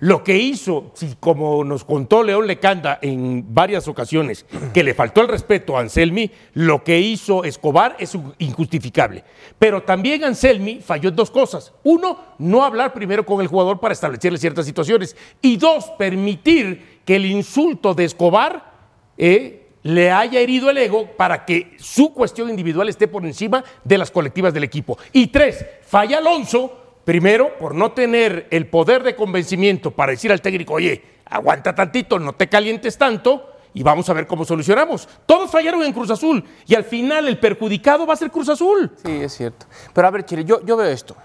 [0.00, 5.20] Lo que hizo, si como nos contó León Lecanda en varias ocasiones, que le faltó
[5.20, 9.24] el respeto a Anselmi, lo que hizo Escobar es injustificable.
[9.58, 11.74] Pero también Anselmi falló en dos cosas.
[11.84, 15.14] Uno, no hablar primero con el jugador para establecerle ciertas situaciones.
[15.42, 18.72] Y dos, permitir que el insulto de Escobar
[19.18, 23.98] eh, le haya herido el ego para que su cuestión individual esté por encima de
[23.98, 24.98] las colectivas del equipo.
[25.12, 26.79] Y tres, falla Alonso,
[27.14, 32.20] primero, por no tener el poder de convencimiento para decir al técnico, oye, aguanta tantito,
[32.20, 33.46] no te calientes tanto.
[33.74, 35.08] Y vamos a ver cómo solucionamos.
[35.26, 38.92] Todos fallaron en Cruz Azul y al final el perjudicado va a ser Cruz Azul.
[39.04, 39.66] Sí, es cierto.
[39.92, 41.16] Pero a ver, Chile, yo, yo veo esto.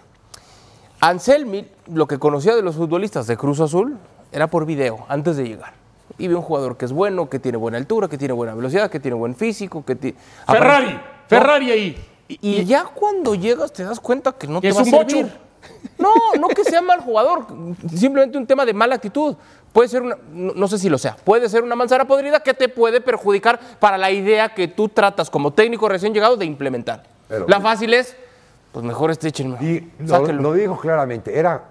[1.02, 3.96] Anselmi, lo que conocía de los futbolistas de Cruz Azul,
[4.32, 5.74] era por video, antes de llegar.
[6.18, 8.90] Y ve un jugador que es bueno, que tiene buena altura, que tiene buena velocidad,
[8.90, 10.16] que tiene buen físico, que ti-
[10.48, 12.06] Ferrari, Ferrari ahí.
[12.28, 15.04] Y, y ya cuando llegas te das cuenta que no Que te es va a
[15.04, 15.30] bocho.
[15.98, 17.46] No, no que sea mal jugador,
[17.96, 19.36] simplemente un tema de mala actitud.
[19.72, 22.54] Puede ser una, no, no sé si lo sea, puede ser una manzana podrida que
[22.54, 27.04] te puede perjudicar para la idea que tú tratas como técnico recién llegado de implementar.
[27.28, 28.16] Pero- la fácil es,
[28.72, 29.92] pues mejor este échenme.
[30.00, 30.42] Lo, sáquenlo.
[30.42, 31.64] lo dijo claramente, era,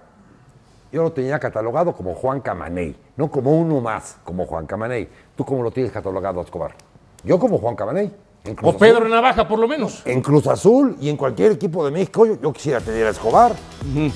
[0.92, 5.08] yo lo tenía catalogado como Juan Camaney, no como uno más, como Juan Camaney.
[5.36, 6.74] ¿Tú cómo lo tienes catalogado, Escobar?
[7.22, 8.12] Yo como Juan Camaney.
[8.44, 9.10] En Cruz O Pedro Azul.
[9.10, 10.02] Navaja, por lo menos.
[10.04, 13.54] En Cruz Azul y en cualquier equipo de México, yo, yo quisiera tener a Escobar,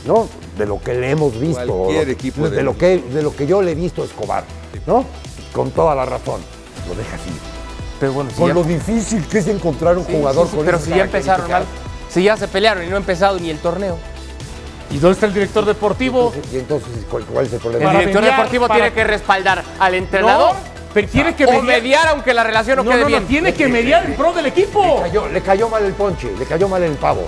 [0.07, 0.29] ¿no?
[0.57, 1.65] De lo que le hemos visto.
[1.67, 4.05] Cualquier lo- equipo de, de lo que, de lo que yo le he visto a
[4.05, 4.45] Escobar,
[4.87, 5.05] ¿no?
[5.53, 6.41] Con toda la razón.
[6.89, 7.31] Lo deja así.
[8.01, 10.57] Pero bueno, si Con ya- lo difícil que es encontrar un Sí, jugador sí, sí,
[10.57, 11.65] con pero si ya empezaron mal,
[12.11, 13.97] si ya se pelearon y no ha empezado ni el torneo.
[14.91, 16.33] ¿Y dónde está el director deportivo?
[16.53, 17.91] Y entonces, ¿cuál, cuál es el El problema?
[17.93, 22.09] director mediar, deportivo para- tiene que respaldar al entrenador No, pero tiene que o mediar.
[22.09, 23.27] aunque la relación no, No, quede no, no, bien.
[23.27, 24.83] tiene que mediar en pro del equipo.
[24.97, 27.27] Le cayó, le cayó mal el ponche, le cayó mal el pavo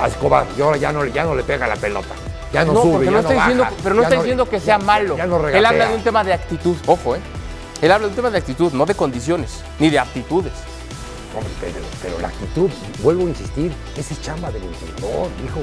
[0.00, 0.46] a Escobar.
[0.56, 2.14] Y ahora ya no, ya no le pega la pelota.
[2.52, 4.60] Ya no, No, sube, ya no no está baja, diciendo, pero no está diciendo que
[4.60, 5.16] sea ya- malo.
[5.16, 6.76] Ya no Él habla de un tema de actitud.
[6.86, 7.20] Ojo, ¿eh?
[7.82, 10.52] Él habla de un tema de actitud, no de condiciones, ni de aptitudes.
[11.36, 12.70] Hombre, pero, pero la actitud,
[13.02, 15.60] vuelvo a insistir, esa es chamba del entrenador, hijo.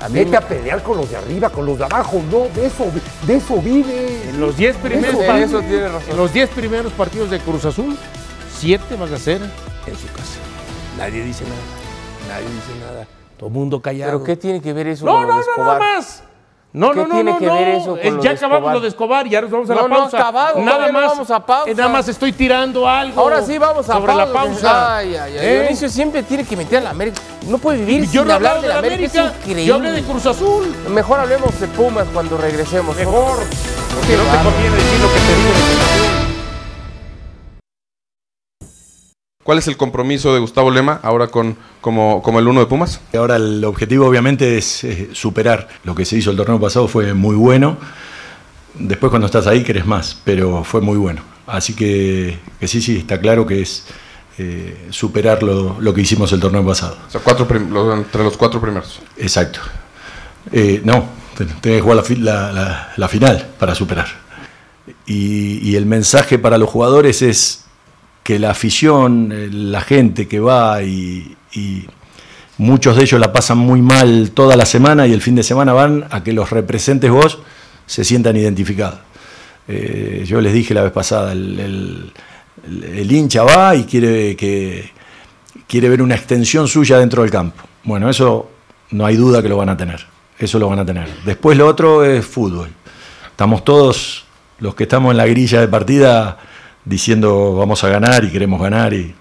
[0.00, 2.20] No a mí Vete me- a pelear con los de arriba, con los de abajo.
[2.30, 2.86] No, de eso,
[3.26, 4.28] de eso vive.
[4.28, 6.10] En los 10 primeros, Eso, par- eso tiene razón.
[6.10, 7.96] en los 10 primeros partidos de Cruz Azul,
[8.58, 10.38] 7 van a ser en su casa.
[10.96, 12.34] Nadie dice nada.
[12.40, 13.06] Nadie dice nada.
[13.36, 14.12] Todo mundo callado.
[14.12, 15.78] ¿Pero qué tiene que ver eso No, con no, no, nada Escobar?
[15.78, 16.22] más.
[16.70, 17.54] No, ¿Qué no, no, tiene no, que no.
[17.54, 18.74] ver eso con Eh, lo ya de acabamos Escobar?
[18.74, 20.18] lo de Escobar, ya nos vamos a No, la no pausa.
[20.18, 21.70] acabado, nada todavía no más, vamos a pausa.
[21.70, 23.20] eh, nada más estoy tirando algo.
[23.20, 24.96] Ahora sí vamos a sobre la pausa.
[24.98, 25.46] Ay, ay, ay.
[25.46, 25.60] ¿Eh?
[25.60, 27.20] Dionisio siempre tiene que meter a la América.
[27.48, 29.20] No puede vivir Yo sin no he hablar de la América.
[29.20, 29.64] América, Es increíble.
[29.64, 30.76] yo hablé de Cruz Azul.
[30.90, 32.94] Mejor hablemos de Pumas cuando regresemos.
[32.96, 33.38] Mejor.
[33.38, 36.07] Porque no te conviene decir lo que te digo de Cruz Azul.
[39.48, 43.00] ¿Cuál es el compromiso de Gustavo Lema ahora con como, como el uno de Pumas?
[43.14, 45.68] Ahora el objetivo obviamente es eh, superar.
[45.84, 47.78] Lo que se hizo el torneo pasado fue muy bueno.
[48.74, 51.22] Después cuando estás ahí querés más, pero fue muy bueno.
[51.46, 53.86] Así que, que sí, sí, está claro que es
[54.36, 56.98] eh, superar lo, lo que hicimos el torneo pasado.
[57.08, 57.46] O sea, cuatro
[57.94, 59.00] entre los cuatro primeros.
[59.16, 59.60] Exacto.
[60.52, 61.06] Eh, no,
[61.38, 64.08] ten- tenés que jugar la, fi- la- la- la final para superar.
[65.06, 67.64] Y, y el mensaje para los jugadores es
[68.22, 71.34] que la afición, eh, la gente que va y,
[72.58, 75.72] muchos de ellos la pasan muy mal toda la semana y el fin de semana
[75.72, 77.38] van a que los representes vos
[77.86, 78.98] se sientan identificados.
[79.68, 82.12] Eh, yo les dije la vez pasada, el-
[82.66, 84.90] el hincha va y quiere que
[85.66, 87.62] quiere ver una extensión suya dentro del campo.
[87.84, 88.50] Bueno, eso
[88.90, 90.04] no hay duda que lo van a tener.
[90.38, 91.08] Eso lo van a tener.
[91.24, 92.68] Después lo otro es fútbol.
[93.30, 94.24] Estamos todos,
[94.58, 96.38] los que estamos en la grilla de partida,
[96.88, 98.92] diciendo vamos a ganar y queremos ganar.
[98.94, 99.14] Y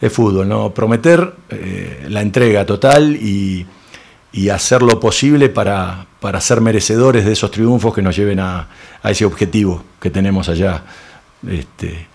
[0.00, 0.72] es fútbol, ¿no?
[0.74, 3.66] Prometer eh, la entrega total y,
[4.32, 8.68] y hacer lo posible para, para ser merecedores de esos triunfos que nos lleven a,
[9.02, 10.82] a ese objetivo que tenemos allá,
[11.48, 12.06] este,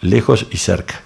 [0.00, 1.02] lejos y cerca.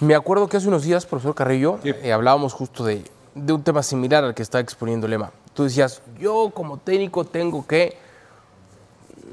[0.00, 3.04] Me acuerdo que hace unos días, profesor Carrillo, eh, hablábamos justo de,
[3.36, 5.30] de un tema similar al que está exponiendo Lema.
[5.54, 7.96] Tú decías, yo como técnico tengo que,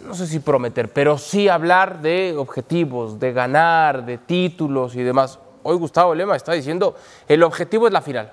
[0.06, 5.40] no sé si prometer, pero sí hablar de objetivos, de ganar, de títulos y demás.
[5.64, 6.96] Hoy Gustavo Lema está diciendo,
[7.28, 8.32] el objetivo es la final.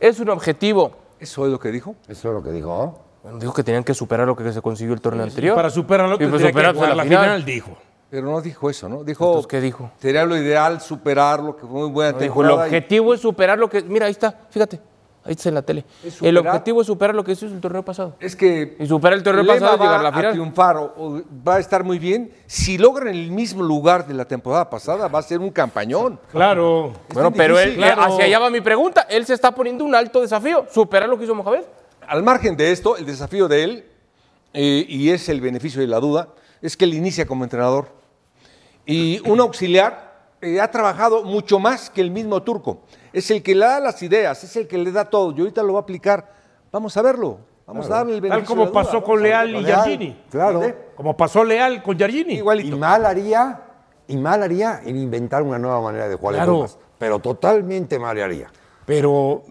[0.00, 0.92] Es un objetivo.
[1.20, 1.94] ¿Eso es lo que dijo?
[2.08, 3.00] Eso es lo que dijo.
[3.22, 5.54] Bueno, dijo que tenían que superar lo que se consiguió el torneo anterior.
[5.54, 7.76] para superarlo Y pues tendría que superarse jugar a la final, dijo.
[8.10, 9.02] Pero no dijo eso, ¿no?
[9.02, 9.24] Dijo.
[9.24, 9.90] Entonces, ¿qué dijo?
[9.98, 12.68] Sería lo ideal superarlo, que fue muy buena No, dijo, el temporada.
[12.68, 13.82] y- objetivo es superar lo que.
[13.82, 14.78] Mira, ahí está, fíjate.
[15.26, 15.84] Ahí está en la tele.
[16.04, 18.14] Es El objetivo es superar lo que hizo el torneo pasado.
[18.20, 18.76] Es que.
[18.78, 20.32] Y superar el torneo Lema pasado y va llegar a la a final.
[20.32, 22.30] triunfar o, o va a estar muy bien.
[22.46, 26.20] Si logran el mismo lugar de la temporada pasada, va a ser un campañón.
[26.30, 26.92] Claro.
[27.14, 28.02] Bueno, pero él, Claro.
[28.02, 29.06] hacia allá va mi pregunta.
[29.08, 30.66] Él se está poniendo un alto desafío.
[30.70, 31.62] Superar lo que hizo Mohamed.
[32.06, 33.84] Al margen de esto, el desafío de él,
[34.52, 36.28] eh, y es el beneficio de la duda,
[36.60, 37.88] es que él inicia como entrenador.
[38.84, 40.12] Y un auxiliar
[40.42, 42.82] eh, ha trabajado mucho más que el mismo turco.
[43.14, 45.32] Es el que le da las ideas, es el que le da todo.
[45.36, 46.32] Y ahorita lo va a aplicar.
[46.72, 47.38] Vamos a verlo.
[47.66, 50.22] Vamos a darle el Tal beneficio como de la duda, pasó con Leal y Giardini.
[50.30, 50.62] claro.
[50.96, 52.34] Como pasó Leal con Giardini.
[52.34, 52.76] Igualito.
[52.76, 53.62] Y mal haría,
[54.06, 56.52] y mal haría en inventar una nueva manera de jugar Claro.
[56.56, 56.78] Pumas.
[56.98, 58.50] Pero totalmente mal haría.
[58.84, 59.42] Pero,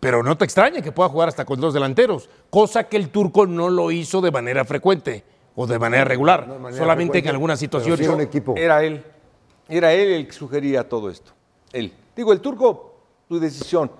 [0.00, 3.46] pero no te extraña que pueda jugar hasta con dos delanteros, cosa que el turco
[3.46, 7.58] no lo hizo de manera frecuente o de manera regular, manera solamente frecuente, en algunas
[7.58, 7.98] situaciones.
[7.98, 8.54] sí era un equipo.
[8.56, 9.02] Era él.
[9.68, 11.32] Era él el que sugería todo esto.
[11.72, 11.92] Él.
[12.14, 12.91] Digo, el turco,
[13.32, 13.90] tu decisión.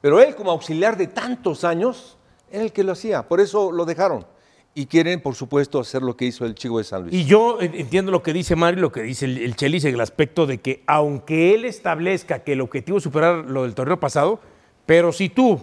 [0.00, 2.16] Pero él, como auxiliar de tantos años,
[2.50, 3.28] era el que lo hacía.
[3.28, 4.26] Por eso lo dejaron.
[4.74, 7.14] Y quieren, por supuesto, hacer lo que hizo el chico de San Luis.
[7.14, 10.00] Y yo entiendo lo que dice Mario lo que dice el, el Chelis en el
[10.00, 14.40] aspecto de que aunque él establezca que el objetivo es superar lo del torneo pasado,
[14.86, 15.60] pero si tú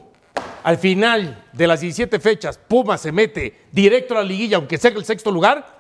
[0.64, 4.92] al final de las 17 fechas Puma se mete directo a la liguilla, aunque sea
[4.92, 5.75] el sexto lugar,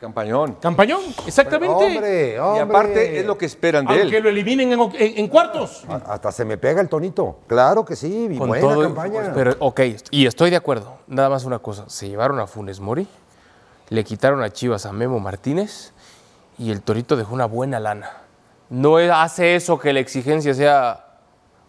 [0.00, 0.54] Campañón.
[0.54, 1.74] campañón, exactamente.
[1.74, 2.60] Hombre, Y hombre.
[2.62, 4.22] aparte es lo que esperan de aunque él.
[4.22, 5.84] lo eliminen en, en- en cuartos.
[5.88, 7.40] A- Hasta se me pega el tonito.
[7.46, 9.30] Claro que sí, y Con buena todo- campaña.
[9.34, 9.80] Pero, ok,
[10.10, 10.96] y estoy de acuerdo.
[11.06, 11.84] Nada más una cosa.
[11.88, 13.06] Se llevaron a Funes Mori,
[13.90, 15.92] le quitaron a Chivas a Memo Martínez
[16.56, 18.10] y el Torito dejó una buena lana.
[18.70, 21.08] No hace eso que la exigencia sea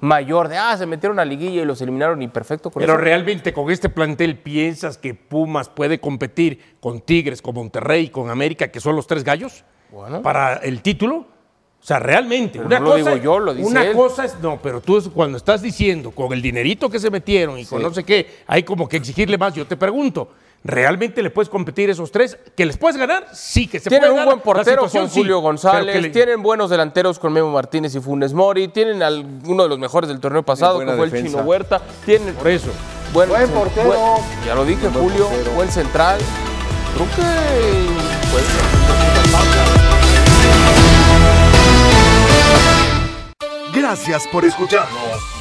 [0.01, 3.01] mayor de, ah, se metieron a liguilla y los eliminaron y perfecto con Pero eso.
[3.01, 8.67] realmente con este plantel piensas que Pumas puede competir con Tigres, con Monterrey, con América,
[8.69, 10.21] que son los tres gallos, Bueno.
[10.21, 11.15] para el título.
[11.17, 12.59] O sea, realmente.
[12.59, 13.93] Pero una no lo cosa, digo yo, lo dice Una él.
[13.95, 17.65] cosa es, no, pero tú cuando estás diciendo con el dinerito que se metieron y
[17.65, 19.55] con no sé qué, hay como que exigirle más.
[19.55, 20.29] Yo te pregunto,
[20.63, 22.37] ¿realmente le puedes competir esos tres?
[22.55, 23.27] ¿Que les puedes ganar?
[23.33, 27.17] Sí, que se Tienen puede un buen portero con Julio González, le- tienen buenos delanteros
[27.19, 30.79] con Memo Martínez y Funes Mori, tienen al- uno de los mejores del torneo pasado,
[30.79, 31.11] que el.
[31.25, 32.69] Chino Huerta, tienen Por eso.
[33.13, 33.87] buen, Buen portero.
[33.89, 35.51] buen- ya lo dije, Buen Julio, portero.
[35.51, 36.19] buen central.
[36.95, 37.21] Creo que
[43.73, 45.40] Gracias por escucharnos.